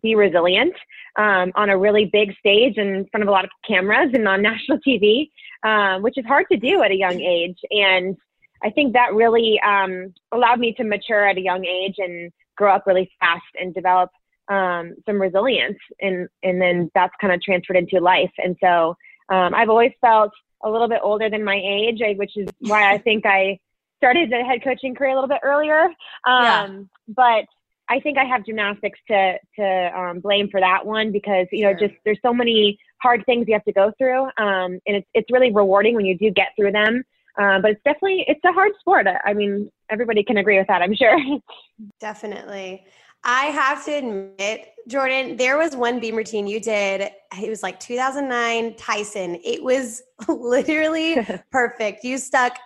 [0.02, 0.74] be resilient
[1.16, 4.42] um, on a really big stage in front of a lot of cameras and on
[4.50, 5.30] national TV,
[5.62, 7.58] uh, which is hard to do at a young age.
[7.70, 8.16] And
[8.62, 12.74] I think that really um, allowed me to mature at a young age and grow
[12.74, 14.10] up really fast and develop
[14.48, 18.32] um, some resilience and and then that's kind of transferred into life.
[18.38, 18.96] And so
[19.28, 20.32] um, I've always felt
[20.62, 23.58] a little bit older than my age which is why I think I
[23.98, 25.84] started the head coaching career a little bit earlier.
[26.26, 26.78] Um, yeah.
[27.08, 27.44] but
[27.90, 31.76] I think I have gymnastics to to um, blame for that one because you know
[31.78, 31.88] sure.
[31.88, 35.30] just there's so many hard things you have to go through um, and it's it's
[35.30, 37.04] really rewarding when you do get through them.
[37.38, 39.06] Uh, but it's definitely it's a hard sport.
[39.24, 41.16] I mean everybody can agree with that I'm sure.
[42.00, 42.84] Definitely
[43.30, 47.10] I have to admit, Jordan, there was one beam routine you did.
[47.38, 49.38] It was like 2009 Tyson.
[49.44, 51.18] It was literally
[51.52, 52.04] perfect.
[52.04, 52.56] You stuck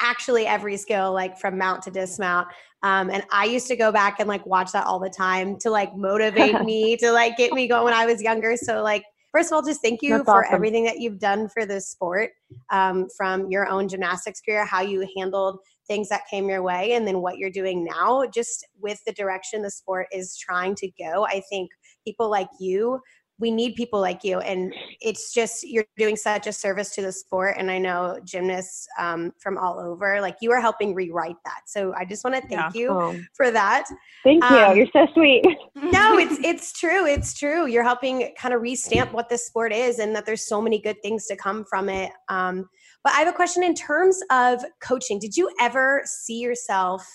[0.00, 2.46] actually every skill, like from mount to dismount.
[2.84, 5.70] Um, and I used to go back and like watch that all the time to
[5.70, 8.56] like motivate me, to like get me going when I was younger.
[8.56, 10.54] So, like, first of all, just thank you That's for awesome.
[10.54, 12.30] everything that you've done for this sport
[12.70, 17.06] um, from your own gymnastics career, how you handled things that came your way and
[17.06, 21.26] then what you're doing now just with the direction the sport is trying to go
[21.26, 21.70] i think
[22.04, 23.00] people like you
[23.40, 27.12] we need people like you and it's just you're doing such a service to the
[27.12, 31.60] sport and i know gymnasts um, from all over like you are helping rewrite that
[31.66, 32.70] so i just want to thank yeah.
[32.74, 33.18] you oh.
[33.34, 33.84] for that
[34.24, 38.54] thank you um, you're so sweet no it's it's true it's true you're helping kind
[38.54, 41.64] of restamp what this sport is and that there's so many good things to come
[41.68, 42.68] from it um,
[43.04, 47.06] but i have a question in terms of coaching did you ever see yourself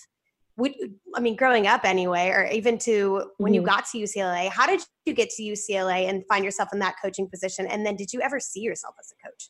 [0.58, 0.74] would
[1.16, 3.56] I mean, growing up anyway, or even to when mm-hmm.
[3.56, 6.96] you got to UCLA, how did you get to UCLA and find yourself in that
[7.02, 7.66] coaching position?
[7.68, 9.50] And then did you ever see yourself as a coach?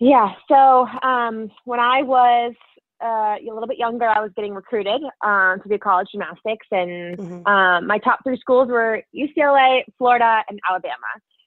[0.00, 0.32] Yeah.
[0.48, 2.54] So um, when I was
[3.02, 7.18] uh, a little bit younger, I was getting recruited um, to do college gymnastics, and
[7.18, 7.46] mm-hmm.
[7.46, 10.94] um, my top three schools were UCLA, Florida, and Alabama.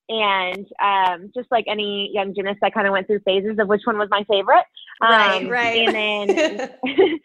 [0.09, 3.81] And um, just like any young gymnast, I kind of went through phases of which
[3.85, 4.65] one was my favorite.
[5.01, 5.87] right, um, right.
[5.87, 6.69] And then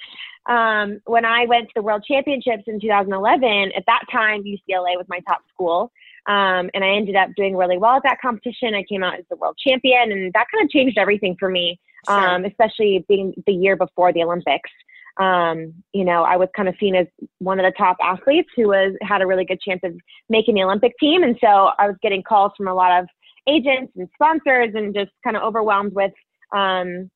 [0.48, 5.06] um, when I went to the World Championships in 2011, at that time UCLA was
[5.08, 5.92] my top school,
[6.26, 8.74] um, and I ended up doing really well at that competition.
[8.74, 11.80] I came out as the world champion, and that kind of changed everything for me,
[12.06, 12.28] sure.
[12.28, 14.70] um, especially being the year before the Olympics.
[15.18, 17.06] Um, you know, I was kind of seen as
[17.38, 19.92] one of the top athletes who was had a really good chance of
[20.28, 23.08] making the Olympic team, and so I was getting calls from a lot of
[23.48, 26.12] agents and sponsors, and just kind of overwhelmed with
[26.54, 27.10] um,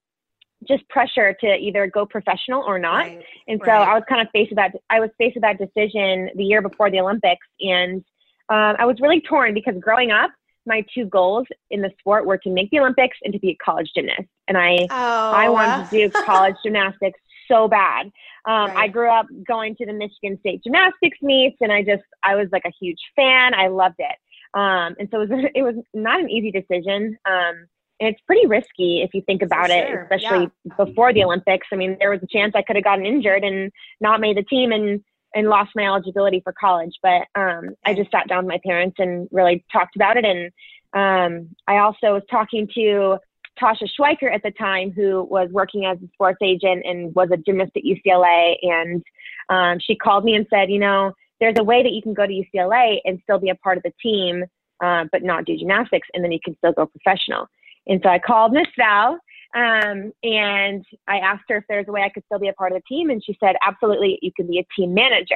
[0.66, 3.06] just pressure to either go professional or not.
[3.06, 3.88] Right, and so right.
[3.88, 4.72] I was kind of faced with that.
[4.90, 8.04] I was faced with that decision the year before the Olympics, and
[8.48, 10.30] um, I was really torn because growing up,
[10.66, 13.56] my two goals in the sport were to make the Olympics and to be a
[13.64, 14.28] college gymnast.
[14.48, 15.32] And I, oh.
[15.36, 17.18] I wanted to do college gymnastics
[17.52, 18.06] so bad.
[18.44, 18.76] Um, right.
[18.76, 22.48] I grew up going to the Michigan State gymnastics meets, and I just, I was
[22.52, 23.54] like a huge fan.
[23.54, 24.16] I loved it.
[24.54, 27.18] Um, and so it was, it was not an easy decision.
[27.24, 27.66] Um,
[28.00, 30.84] and it's pretty risky if you think about it, especially yeah.
[30.84, 31.68] before the Olympics.
[31.72, 34.42] I mean, there was a chance I could have gotten injured and not made the
[34.42, 35.02] team and
[35.34, 36.92] and lost my eligibility for college.
[37.02, 40.24] But um, I just sat down with my parents and really talked about it.
[40.24, 40.50] And
[40.92, 43.18] um, I also was talking to
[43.60, 47.36] Tasha Schwikert at the time, who was working as a sports agent and was a
[47.36, 48.56] gymnast at UCLA.
[48.62, 49.02] And
[49.48, 52.26] um, she called me and said, you know, there's a way that you can go
[52.26, 54.44] to UCLA and still be a part of the team,
[54.82, 57.46] uh, but not do gymnastics, and then you can still go professional.
[57.86, 59.18] And so I called Miss Val
[59.54, 62.72] um, and I asked her if there's a way I could still be a part
[62.72, 63.10] of the team.
[63.10, 65.34] And she said, absolutely, you can be a team manager.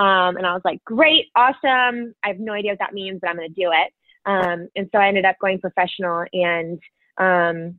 [0.00, 2.14] Um, and I was like, great, awesome.
[2.24, 3.92] I have no idea what that means, but I'm going to do it.
[4.26, 6.24] Um, and so I ended up going professional.
[6.32, 6.80] And
[7.20, 7.78] um,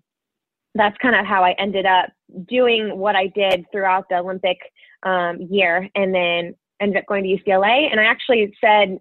[0.75, 2.09] that's kind of how I ended up
[2.47, 4.57] doing what I did throughout the Olympic
[5.03, 5.89] um, year.
[5.95, 7.89] And then ended up going to UCLA.
[7.91, 8.99] And I actually said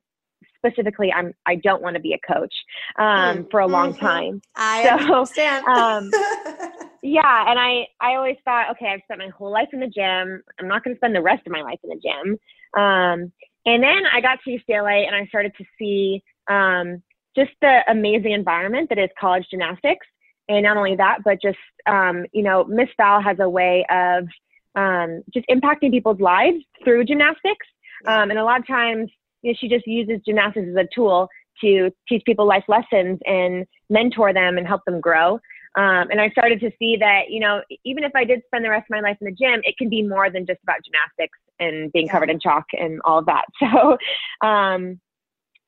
[0.64, 2.54] specifically I'm I don't want to be a coach
[2.98, 4.06] um, mm, for a long mm-hmm.
[4.06, 4.42] time.
[4.54, 5.66] I so, understand.
[5.66, 6.10] um,
[7.02, 10.42] yeah, and I I always thought, okay, I've spent my whole life in the gym.
[10.58, 12.38] I'm not going to spend the rest of my life in the gym.
[12.80, 13.32] Um,
[13.66, 17.02] and then I got to UCLA and I started to see um,
[17.36, 20.06] just the amazing environment that is college gymnastics.
[20.50, 24.26] And not only that, but just um, you know, Miss Val has a way of
[24.74, 27.66] um, just impacting people's lives through gymnastics.
[28.06, 29.10] Um, and a lot of times
[29.42, 31.28] you know, she just uses gymnastics as a tool
[31.62, 35.34] to teach people life lessons and mentor them and help them grow.
[35.76, 38.70] Um, and I started to see that, you know, even if I did spend the
[38.70, 41.38] rest of my life in the gym, it can be more than just about gymnastics
[41.60, 43.44] and being covered in chalk and all of that.
[43.60, 43.98] So
[44.46, 45.00] um,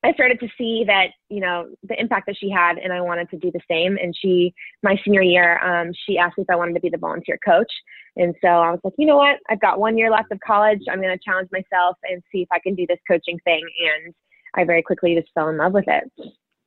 [0.03, 3.29] I started to see that, you know, the impact that she had, and I wanted
[3.29, 3.97] to do the same.
[4.01, 6.97] And she, my senior year, um, she asked me if I wanted to be the
[6.97, 7.71] volunteer coach.
[8.17, 9.37] And so I was like, you know what?
[9.49, 10.81] I've got one year left of college.
[10.91, 13.61] I'm going to challenge myself and see if I can do this coaching thing.
[14.03, 14.13] And
[14.55, 16.03] I very quickly just fell in love with it.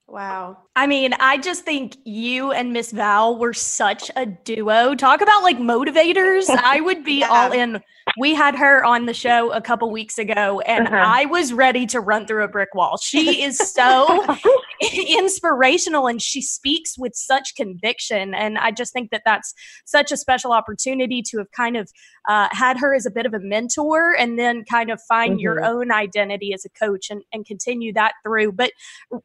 [0.08, 0.58] Wow.
[0.76, 4.94] I mean, I just think you and Miss Val were such a duo.
[4.94, 6.44] Talk about like motivators.
[6.48, 7.28] I would be yeah.
[7.28, 7.82] all in.
[8.16, 10.96] We had her on the show a couple weeks ago and uh-huh.
[10.96, 12.98] I was ready to run through a brick wall.
[12.98, 14.24] She is so
[14.92, 18.32] inspirational and she speaks with such conviction.
[18.32, 19.54] And I just think that that's
[19.86, 21.90] such a special opportunity to have kind of
[22.28, 25.40] uh, had her as a bit of a mentor and then kind of find mm-hmm.
[25.40, 28.52] your own identity as a coach and, and continue that through.
[28.52, 28.70] But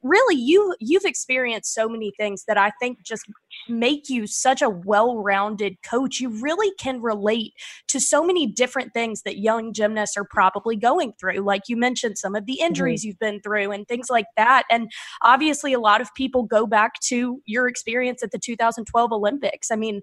[0.01, 3.23] really, you you've experienced so many things that I think just
[3.69, 6.19] make you such a well-rounded coach.
[6.19, 7.53] You really can relate
[7.87, 11.39] to so many different things that young gymnasts are probably going through.
[11.39, 12.67] Like you mentioned, some of the mm-hmm.
[12.67, 13.07] injuries mm-hmm.
[13.07, 14.63] you've been through and things like that.
[14.69, 19.71] And obviously, a lot of people go back to your experience at the 2012 Olympics.
[19.71, 20.01] I mean,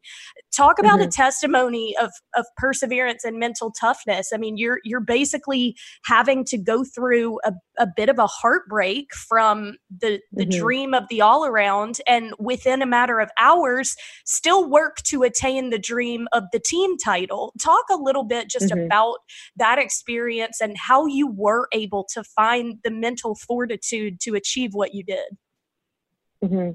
[0.55, 1.09] talk about mm-hmm.
[1.09, 4.31] a testimony of of perseverance and mental toughness.
[4.33, 9.15] I mean, you're you're basically having to go through a, a bit of a heartbreak
[9.15, 10.61] from the the mm-hmm.
[10.61, 15.23] dream of the all around, and within a matter of hours ours still work to
[15.23, 17.53] attain the dream of the team title.
[17.61, 18.85] Talk a little bit just mm-hmm.
[18.85, 19.19] about
[19.57, 24.95] that experience and how you were able to find the mental fortitude to achieve what
[24.95, 25.37] you did.
[26.45, 26.71] Mm-hmm.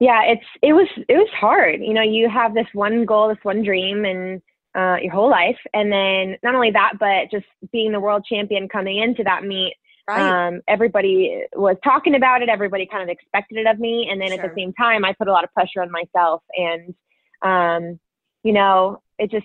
[0.00, 1.80] Yeah, it's it was it was hard.
[1.80, 4.40] You know, you have this one goal, this one dream, and
[4.76, 8.68] uh, your whole life, and then not only that, but just being the world champion
[8.68, 9.74] coming into that meet
[10.08, 10.48] Right.
[10.48, 12.48] Um, everybody was talking about it.
[12.48, 14.08] Everybody kind of expected it of me.
[14.10, 14.40] And then sure.
[14.40, 16.42] at the same time, I put a lot of pressure on myself.
[16.56, 16.94] And,
[17.42, 18.00] um,
[18.42, 19.44] you know, it just,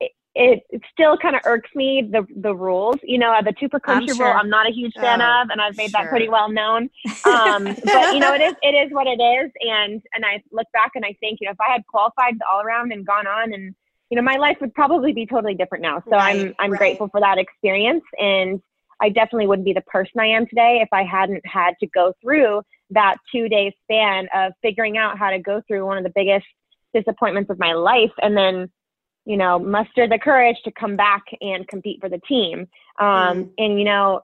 [0.00, 2.96] it, it, it still kind of irks me the the rules.
[3.04, 4.26] You know, the two per country I'm sure.
[4.26, 4.34] rule.
[4.36, 6.02] I'm not a huge fan oh, of, and I've made sure.
[6.02, 6.90] that pretty well known.
[7.24, 9.52] Um, but you know, it is it is what it is.
[9.60, 12.62] And and I look back and I think, you know, if I had qualified all
[12.62, 13.76] around and gone on, and
[14.10, 16.02] you know, my life would probably be totally different now.
[16.10, 16.78] So right, I'm I'm right.
[16.78, 18.60] grateful for that experience and
[19.02, 22.14] I definitely wouldn't be the person I am today if I hadn't had to go
[22.22, 26.12] through that two day span of figuring out how to go through one of the
[26.14, 26.46] biggest
[26.94, 28.70] disappointments of my life and then,
[29.24, 32.68] you know, muster the courage to come back and compete for the team.
[33.00, 33.50] Um, mm.
[33.58, 34.20] And, you know,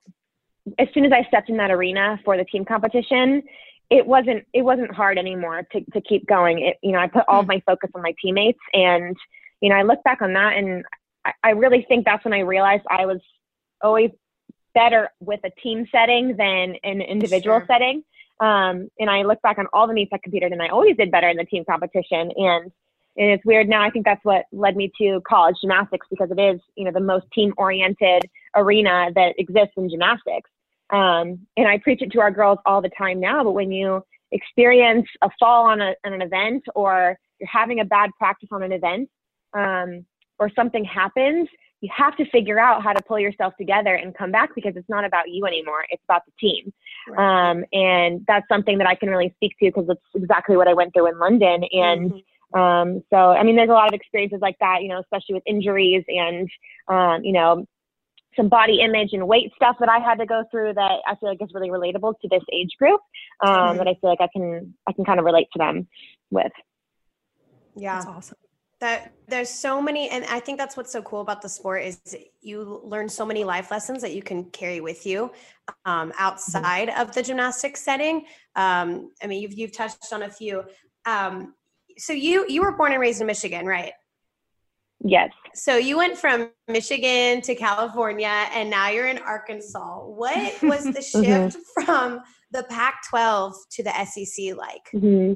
[0.78, 3.42] as soon as I stepped in that arena for the team competition,
[3.90, 6.60] it wasn't it wasn't hard anymore to, to keep going.
[6.60, 7.42] It, you know, I put all mm.
[7.42, 9.16] of my focus on my teammates and,
[9.60, 10.84] you know, I look back on that and
[11.24, 13.20] I, I really think that's when I realized I was
[13.82, 14.10] always
[14.78, 17.66] better with a team setting than an individual sure.
[17.66, 18.04] setting.
[18.40, 21.10] Um, and I look back on all the meets I competed and I always did
[21.10, 22.30] better in the team competition.
[22.36, 22.70] And
[23.20, 23.82] and it's weird now.
[23.82, 27.00] I think that's what led me to college gymnastics because it is, you know, the
[27.00, 28.22] most team oriented
[28.54, 30.48] arena that exists in gymnastics.
[30.90, 33.42] Um, and I preach it to our girls all the time now.
[33.42, 37.84] But when you experience a fall on, a, on an event or you're having a
[37.84, 39.08] bad practice on an event
[39.52, 40.06] um,
[40.38, 41.48] or something happens,
[41.80, 44.88] you have to figure out how to pull yourself together and come back because it's
[44.88, 45.84] not about you anymore.
[45.90, 46.72] It's about the team.
[47.08, 47.50] Right.
[47.50, 50.74] Um, and that's something that I can really speak to because it's exactly what I
[50.74, 51.64] went through in London.
[51.72, 52.60] And mm-hmm.
[52.60, 55.44] um, so, I mean, there's a lot of experiences like that, you know, especially with
[55.46, 56.48] injuries and,
[56.88, 57.64] um, you know,
[58.36, 61.28] some body image and weight stuff that I had to go through that I feel
[61.28, 63.00] like is really relatable to this age group.
[63.40, 63.78] Um, mm-hmm.
[63.78, 65.88] That I feel like I can I can kind of relate to them
[66.30, 66.52] with.
[67.76, 68.38] Yeah, that's awesome
[68.80, 72.00] that there's so many and i think that's what's so cool about the sport is
[72.40, 75.30] you learn so many life lessons that you can carry with you
[75.84, 76.18] um, mm-hmm.
[76.18, 78.24] outside of the gymnastics setting
[78.56, 80.62] um, i mean you've, you've touched on a few
[81.06, 81.54] um,
[81.96, 83.92] so you you were born and raised in michigan right
[85.04, 90.84] yes so you went from michigan to california and now you're in arkansas what was
[90.84, 91.24] the mm-hmm.
[91.24, 91.84] shift mm-hmm.
[91.84, 92.20] from
[92.52, 95.34] the pac 12 to the sec like mm-hmm.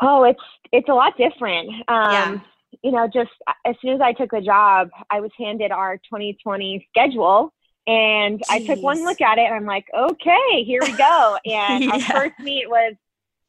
[0.00, 0.40] Oh, it's
[0.72, 1.70] it's a lot different.
[1.88, 2.38] Um, yeah.
[2.82, 3.30] You know, just
[3.64, 7.52] as soon as I took the job, I was handed our 2020 schedule,
[7.86, 8.44] and Jeez.
[8.50, 11.38] I took one look at it, and I'm like, okay, here we go.
[11.46, 11.90] And yeah.
[11.92, 12.94] our first meet was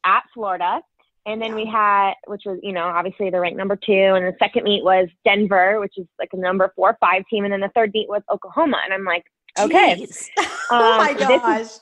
[0.04, 0.80] at Florida,
[1.26, 4.34] and then we had, which was, you know, obviously the ranked number two, and the
[4.38, 7.70] second meet was Denver, which is like a number four five team, and then the
[7.74, 9.24] third meet was Oklahoma, and I'm like,
[9.58, 10.06] okay,
[10.70, 11.58] oh my gosh.
[11.58, 11.80] This is,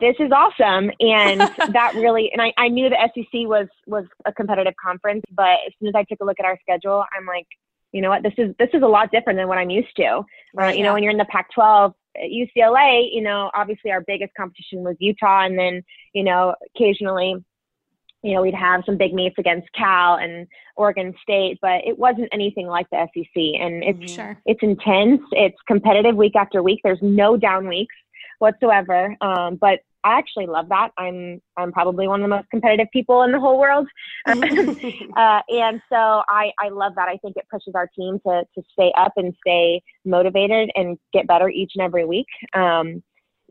[0.00, 0.90] this is awesome.
[1.00, 1.40] And
[1.72, 5.72] that really and I, I knew the sec was was a competitive conference but as
[5.78, 7.46] soon as i took a look at our schedule i'm like
[7.92, 8.22] you know what?
[8.22, 10.22] This is this is a lot different than what i'm used to.
[10.54, 10.84] Right, uh, you yeah.
[10.86, 14.96] know when you're in the pac 12 ucla you know obviously our biggest competition was
[14.98, 15.44] utah.
[15.44, 15.82] And then
[16.14, 17.36] you know occasionally
[18.22, 20.46] you know we'd have some big meets against cal and
[20.76, 24.38] oregon state but it wasn't anything like the sec and it's sure.
[24.46, 25.20] it's intense.
[25.32, 26.80] It's competitive week after week.
[26.82, 27.94] There's no down weeks
[28.42, 29.16] whatsoever.
[29.20, 30.90] Um, but I actually love that.
[30.98, 33.86] I'm I'm probably one of the most competitive people in the whole world,
[34.26, 34.32] uh,
[35.48, 37.08] and so I I love that.
[37.08, 41.28] I think it pushes our team to to stay up and stay motivated and get
[41.28, 42.26] better each and every week.
[42.52, 43.02] Um,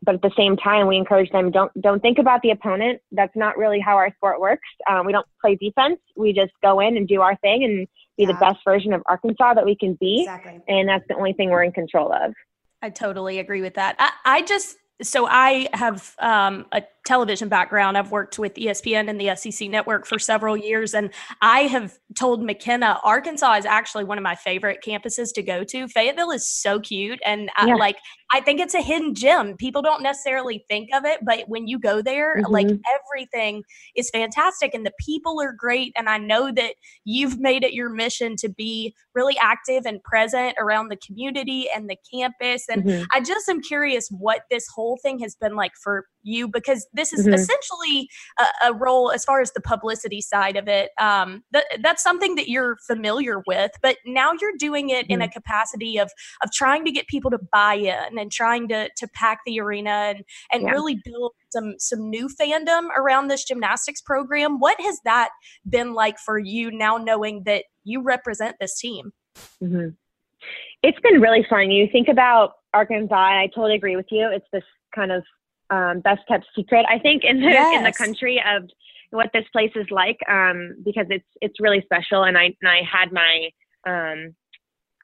[0.04, 3.00] but at the same time, we encourage them don't don't think about the opponent.
[3.12, 4.68] That's not really how our sport works.
[4.90, 6.00] Um, we don't play defense.
[6.16, 7.88] We just go in and do our thing and
[8.18, 8.26] be yeah.
[8.26, 10.20] the best version of Arkansas that we can be.
[10.20, 10.60] Exactly.
[10.68, 12.34] And that's the only thing we're in control of.
[12.82, 13.94] I totally agree with that.
[14.00, 17.98] I, I just so I have um, a television background.
[17.98, 20.94] I've worked with ESPN and the SEC network for several years.
[20.94, 25.64] And I have told McKenna, Arkansas is actually one of my favorite campuses to go
[25.64, 25.88] to.
[25.88, 27.18] Fayetteville is so cute.
[27.24, 27.74] And yeah.
[27.74, 27.96] I, like,
[28.32, 29.56] I think it's a hidden gem.
[29.56, 32.52] People don't necessarily think of it, but when you go there, mm-hmm.
[32.52, 33.62] like everything
[33.96, 35.92] is fantastic and the people are great.
[35.96, 36.74] And I know that
[37.04, 41.90] you've made it your mission to be really active and present around the community and
[41.90, 42.66] the campus.
[42.68, 43.04] And mm-hmm.
[43.12, 47.12] I just am curious what this whole thing has been like for you because this
[47.12, 47.34] is mm-hmm.
[47.34, 48.08] essentially
[48.38, 50.90] a, a, role as far as the publicity side of it.
[50.98, 55.12] Um, that, that's something that you're familiar with, but now you're doing it mm-hmm.
[55.12, 55.32] in a mm-hmm.
[55.32, 56.10] capacity of
[56.42, 59.90] of trying to get people to buy in and trying to to pack the arena
[59.90, 60.70] and and yeah.
[60.70, 64.58] really build some some new fandom around this gymnastics program.
[64.58, 65.30] What has that
[65.68, 69.12] been like for you now, knowing that you represent this team?
[69.62, 69.88] Mm-hmm.
[70.82, 71.70] It's been really fun.
[71.70, 74.28] You think about Arkansas, I totally agree with you.
[74.32, 74.64] It's this
[74.94, 75.22] kind of
[75.72, 77.78] um, best kept secret, I think, in the yes.
[77.78, 78.68] in the country of
[79.10, 82.24] what this place is like, um, because it's it's really special.
[82.24, 83.50] And I and I had my
[83.86, 84.34] um,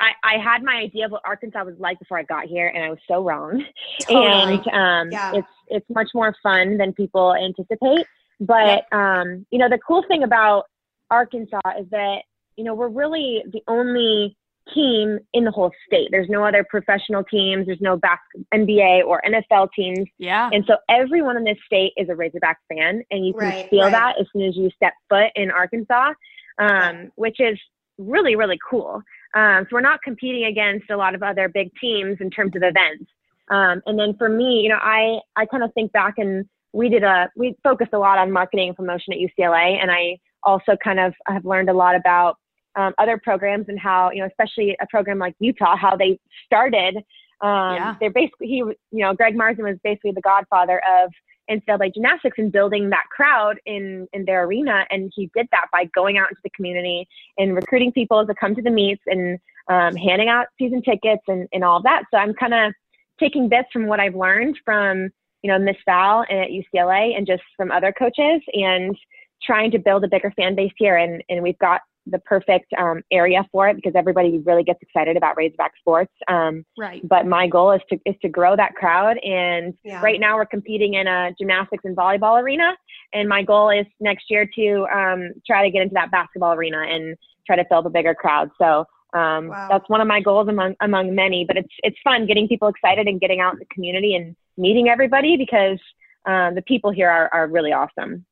[0.01, 2.85] I, I had my idea of what Arkansas was like before I got here, and
[2.85, 3.65] I was so wrong.
[4.03, 4.63] Totally.
[4.73, 5.33] And um, yeah.
[5.35, 8.07] it's it's much more fun than people anticipate.
[8.41, 10.65] But um, you know, the cool thing about
[11.11, 12.23] Arkansas is that
[12.57, 14.37] you know we're really the only
[14.75, 16.09] team in the whole state.
[16.11, 17.67] There's no other professional teams.
[17.67, 18.21] There's no back
[18.55, 20.07] NBA or NFL teams.
[20.19, 20.51] Yeah.
[20.53, 23.85] And so everyone in this state is a Razorback fan, and you can right, feel
[23.85, 23.93] right.
[23.93, 26.13] that as soon as you step foot in Arkansas,
[26.59, 27.59] um, which is
[27.99, 29.03] really really cool.
[29.35, 32.63] Um, so we're not competing against a lot of other big teams in terms of
[32.63, 33.11] events.
[33.51, 36.89] Um, and then for me, you know, I I kind of think back and we
[36.89, 40.77] did a we focused a lot on marketing and promotion at UCLA, and I also
[40.83, 42.37] kind of have learned a lot about
[42.79, 46.97] um, other programs and how you know, especially a program like Utah, how they started.
[47.41, 47.95] Um, yeah.
[48.01, 51.11] They're basically he, you know, Greg Marsden was basically the godfather of
[51.51, 54.87] NCAA gymnastics and building that crowd in in their arena.
[54.91, 57.07] And he did that by going out into the community
[57.37, 61.49] and recruiting people to come to the meets and um, handing out season tickets and,
[61.53, 62.05] and all of that.
[62.13, 62.73] So I'm kind of
[63.19, 65.11] taking bits from what I've learned from
[65.43, 68.97] you know Miss Val and at UCLA and just from other coaches and
[69.43, 70.97] trying to build a bigger fan base here.
[70.97, 75.17] And and we've got the perfect um, area for it because everybody really gets excited
[75.17, 76.13] about Razorback sports.
[76.29, 77.07] Um, right.
[77.07, 79.19] But my goal is to is to grow that crowd.
[79.19, 80.01] And yeah.
[80.03, 82.77] right now we're competing in a gymnastics and volleyball arena.
[83.13, 86.83] And my goal is next year to um, try to get into that basketball arena
[86.89, 88.51] and try to fill the bigger crowd.
[88.59, 88.85] So
[89.15, 89.69] um, wow.
[89.71, 91.45] that's one of my goals among among many.
[91.47, 94.89] But it's it's fun getting people excited and getting out in the community and meeting
[94.89, 95.79] everybody because
[96.27, 98.25] um, the people here are, are really awesome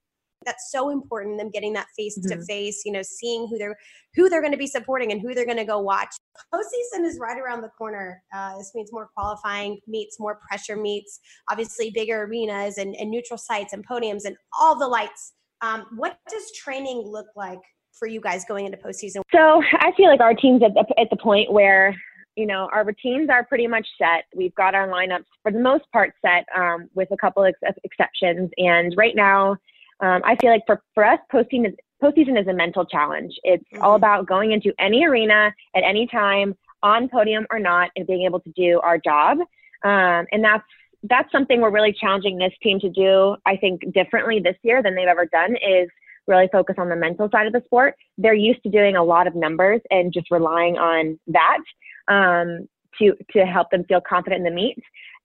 [0.46, 3.76] that's so important them getting that face to face you know seeing who they're
[4.14, 6.08] who they're going to be supporting and who they're going to go watch.
[6.54, 8.22] Postseason is right around the corner.
[8.34, 11.20] Uh, this means more qualifying meets more pressure meets
[11.50, 15.34] obviously bigger arenas and, and neutral sites and podiums and all the lights.
[15.60, 17.60] Um, what does training look like
[17.98, 19.20] for you guys going into postseason?
[19.34, 21.94] So i feel like our team's at the, at the point where
[22.36, 24.24] you know, our routines are pretty much set.
[24.34, 27.78] We've got our lineups for the most part set, um, with a couple of ex-
[27.82, 28.50] exceptions.
[28.58, 29.56] And right now,
[30.00, 33.34] um, I feel like for, for us, postseason is, postseason is a mental challenge.
[33.42, 33.82] It's mm-hmm.
[33.82, 38.24] all about going into any arena at any time, on podium or not, and being
[38.24, 39.38] able to do our job.
[39.82, 40.64] Um, and that's
[41.08, 43.36] that's something we're really challenging this team to do.
[43.46, 45.88] I think differently this year than they've ever done is
[46.26, 47.94] really focus on the mental side of the sport.
[48.18, 51.58] They're used to doing a lot of numbers and just relying on that
[52.08, 52.68] um,
[52.98, 54.78] to to help them feel confident in the meet.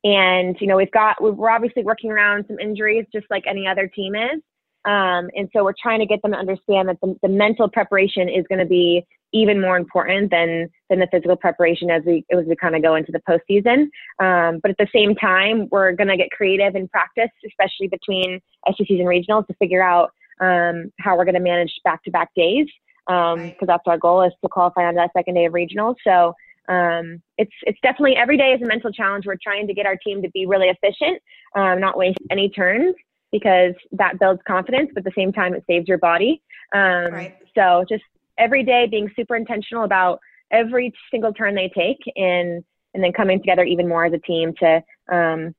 [0.04, 3.88] And you know, we've got we're obviously working around some injuries, just like any other
[3.88, 4.42] team is.
[4.86, 8.28] Um, and so we're trying to get them to understand that the, the mental preparation
[8.28, 12.46] is going to be even more important than than the physical preparation as we as
[12.46, 13.84] we kind of go into the postseason.
[14.20, 18.42] Um, but at the same time, we're going to get creative in practice, especially between
[18.68, 20.12] SECs and regionals, to figure out
[20.42, 22.68] um, how we're going to manage back-to-back days
[23.08, 23.58] because um, right.
[23.62, 25.96] that's our goal is to qualify on that second day of regionals.
[26.04, 26.34] So
[26.68, 29.26] um, it's it's definitely every day is a mental challenge.
[29.26, 31.22] We're trying to get our team to be really efficient,
[31.56, 32.96] um, not waste any turns,
[33.32, 36.42] because that builds confidence, but at the same time, it saves your body.
[36.74, 37.38] Um, right.
[37.56, 38.04] So just
[38.38, 40.20] every day being super intentional about
[40.52, 42.64] every single turn they take and
[42.94, 45.56] and then coming together even more as a team to um,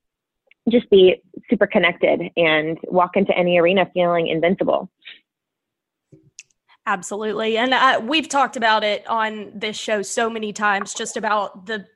[0.69, 4.91] just be super connected and walk into any arena feeling invincible.
[6.85, 7.57] Absolutely.
[7.57, 11.87] And uh, we've talked about it on this show so many times just about the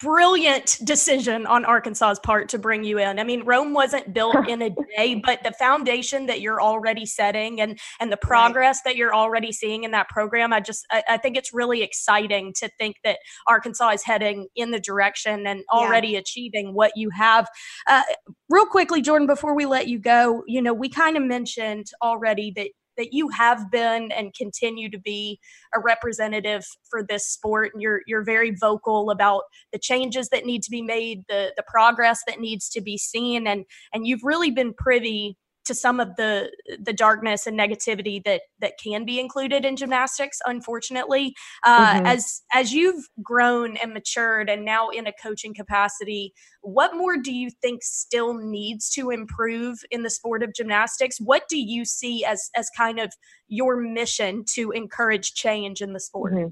[0.00, 3.18] brilliant decision on Arkansas's part to bring you in.
[3.18, 7.60] I mean, Rome wasn't built in a day, but the foundation that you're already setting
[7.60, 11.16] and and the progress that you're already seeing in that program, I just I, I,
[11.18, 16.08] think it's really exciting to think that Arkansas is heading in the direction and already
[16.08, 16.18] yeah.
[16.20, 17.46] achieving what you have.
[17.86, 18.02] Uh,
[18.48, 22.52] real quickly, Jordan, before we let you go, you know, we kind of mentioned already
[22.56, 25.38] that that you have been and continue to be
[25.74, 30.62] a representative for this sport and you're you're very vocal about the changes that need
[30.62, 34.50] to be made the the progress that needs to be seen and and you've really
[34.50, 36.50] been privy to some of the
[36.82, 41.34] the darkness and negativity that that can be included in gymnastics unfortunately
[41.64, 42.06] uh, mm-hmm.
[42.06, 46.32] as as you've grown and matured and now in a coaching capacity
[46.62, 51.42] what more do you think still needs to improve in the sport of gymnastics what
[51.48, 53.12] do you see as as kind of
[53.48, 56.48] your mission to encourage change in the sport mm-hmm.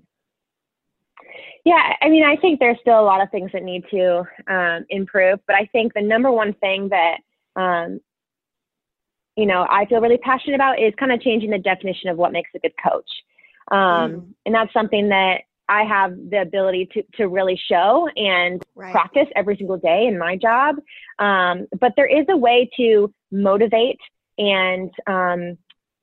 [1.65, 4.87] Yeah, I mean, I think there's still a lot of things that need to um,
[4.89, 7.19] improve, but I think the number one thing that
[7.57, 8.01] um,
[9.39, 12.33] you know, I feel really passionate about is kind of changing the definition of what
[12.33, 13.09] makes a good coach.
[13.71, 14.35] Um, mm.
[14.45, 18.91] And that's something that I have the ability to, to really show and right.
[18.91, 20.77] practice every single day in my job.
[21.21, 24.01] Um, but there is a way to motivate
[24.39, 25.57] and, um,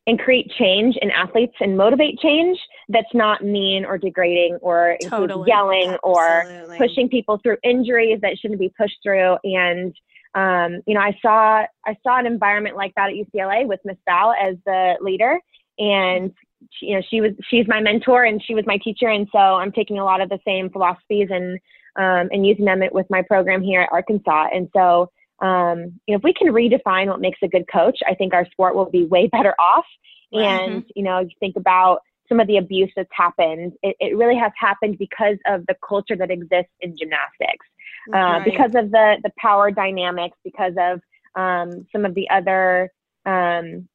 [0.07, 2.57] and create change in athletes and motivate change
[2.88, 5.49] that's not mean or degrading or totally.
[5.49, 6.75] yelling Absolutely.
[6.75, 9.36] or pushing people through injuries that shouldn't be pushed through.
[9.43, 9.93] And
[10.36, 13.97] um, you know, I saw I saw an environment like that at UCLA with Miss
[14.05, 15.39] Val as the leader,
[15.79, 16.33] and
[16.71, 19.38] she, you know, she was she's my mentor and she was my teacher, and so
[19.38, 21.59] I'm taking a lot of the same philosophies and
[21.95, 24.47] um, and using them with my program here at Arkansas.
[24.53, 25.09] And so,
[25.41, 28.45] um, you know, if we can redefine what makes a good coach, I think our
[28.51, 29.86] sport will be way better off.
[30.33, 30.89] And mm-hmm.
[30.95, 33.73] you know, you think about some of the abuse that's happened.
[33.83, 37.65] It, it really has happened because of the culture that exists in gymnastics.
[38.14, 38.45] Uh, right.
[38.45, 41.01] because of the the power dynamics, because of
[41.36, 42.89] um, some of the other
[43.26, 43.88] um,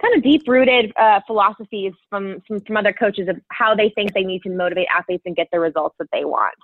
[0.00, 4.12] kind of deep rooted uh, philosophies from, from, from other coaches of how they think
[4.12, 6.54] they need to motivate athletes and get the results that they want.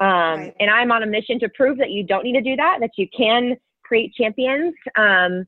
[0.00, 0.54] Um, right.
[0.60, 2.90] And I'm on a mission to prove that you don't need to do that, that
[2.96, 5.46] you can create champions um,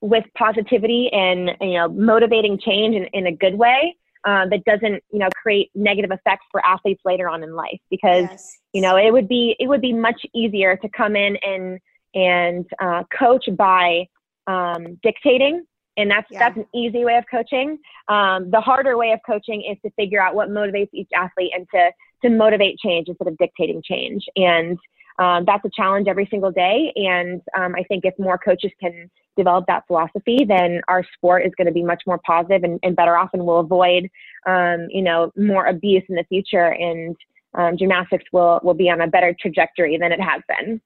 [0.00, 5.02] with positivity and you know motivating change in, in a good way uh, that doesn't
[5.10, 8.58] you know create negative effects for athletes later on in life because yes.
[8.72, 11.78] you know it would be it would be much easier to come in and
[12.14, 14.06] and uh, coach by
[14.46, 15.64] um, dictating
[15.96, 16.38] and that's yeah.
[16.38, 20.20] that's an easy way of coaching um, the harder way of coaching is to figure
[20.20, 21.90] out what motivates each athlete and to
[22.22, 24.78] to motivate change instead of dictating change and
[25.18, 26.92] um, that's a challenge every single day.
[26.94, 31.52] And um, I think if more coaches can develop that philosophy, then our sport is
[31.56, 34.10] going to be much more positive and, and better off, and we'll avoid,
[34.46, 36.70] um, you know, more abuse in the future.
[36.72, 37.16] And
[37.54, 40.80] um, gymnastics will will be on a better trajectory than it has been.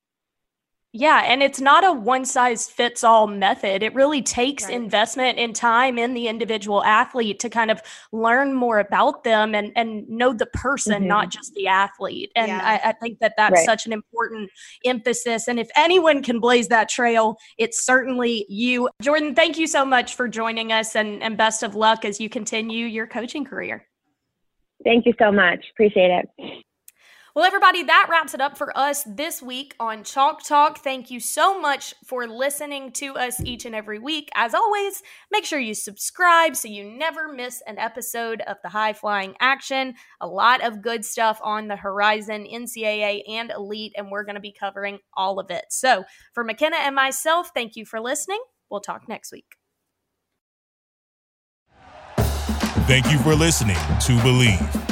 [0.95, 3.83] Yeah, and it's not a one size fits all method.
[3.83, 4.75] It really takes right.
[4.75, 7.81] investment in time in the individual athlete to kind of
[8.13, 11.09] learn more about them and and know the person, mm-hmm.
[11.09, 12.31] not just the athlete.
[12.37, 12.61] And yeah.
[12.63, 13.65] I, I, think that that's right.
[13.65, 14.51] such an important
[14.85, 15.49] emphasis.
[15.49, 19.35] And if anyone can blaze that trail, it's certainly you, Jordan.
[19.35, 22.85] Thank you so much for joining us, and and best of luck as you continue
[22.87, 23.87] your coaching career.
[24.85, 25.65] Thank you so much.
[25.73, 26.65] Appreciate it.
[27.35, 30.81] Well, everybody, that wraps it up for us this week on Chalk Talk.
[30.81, 34.29] Thank you so much for listening to us each and every week.
[34.35, 38.93] As always, make sure you subscribe so you never miss an episode of the High
[38.93, 39.95] Flying Action.
[40.21, 44.41] A lot of good stuff on the horizon, NCAA and Elite, and we're going to
[44.41, 45.65] be covering all of it.
[45.71, 46.05] So,
[46.35, 48.43] for McKenna and myself, thank you for listening.
[48.71, 49.57] We'll talk next week.
[52.87, 54.92] Thank you for listening to Bleav.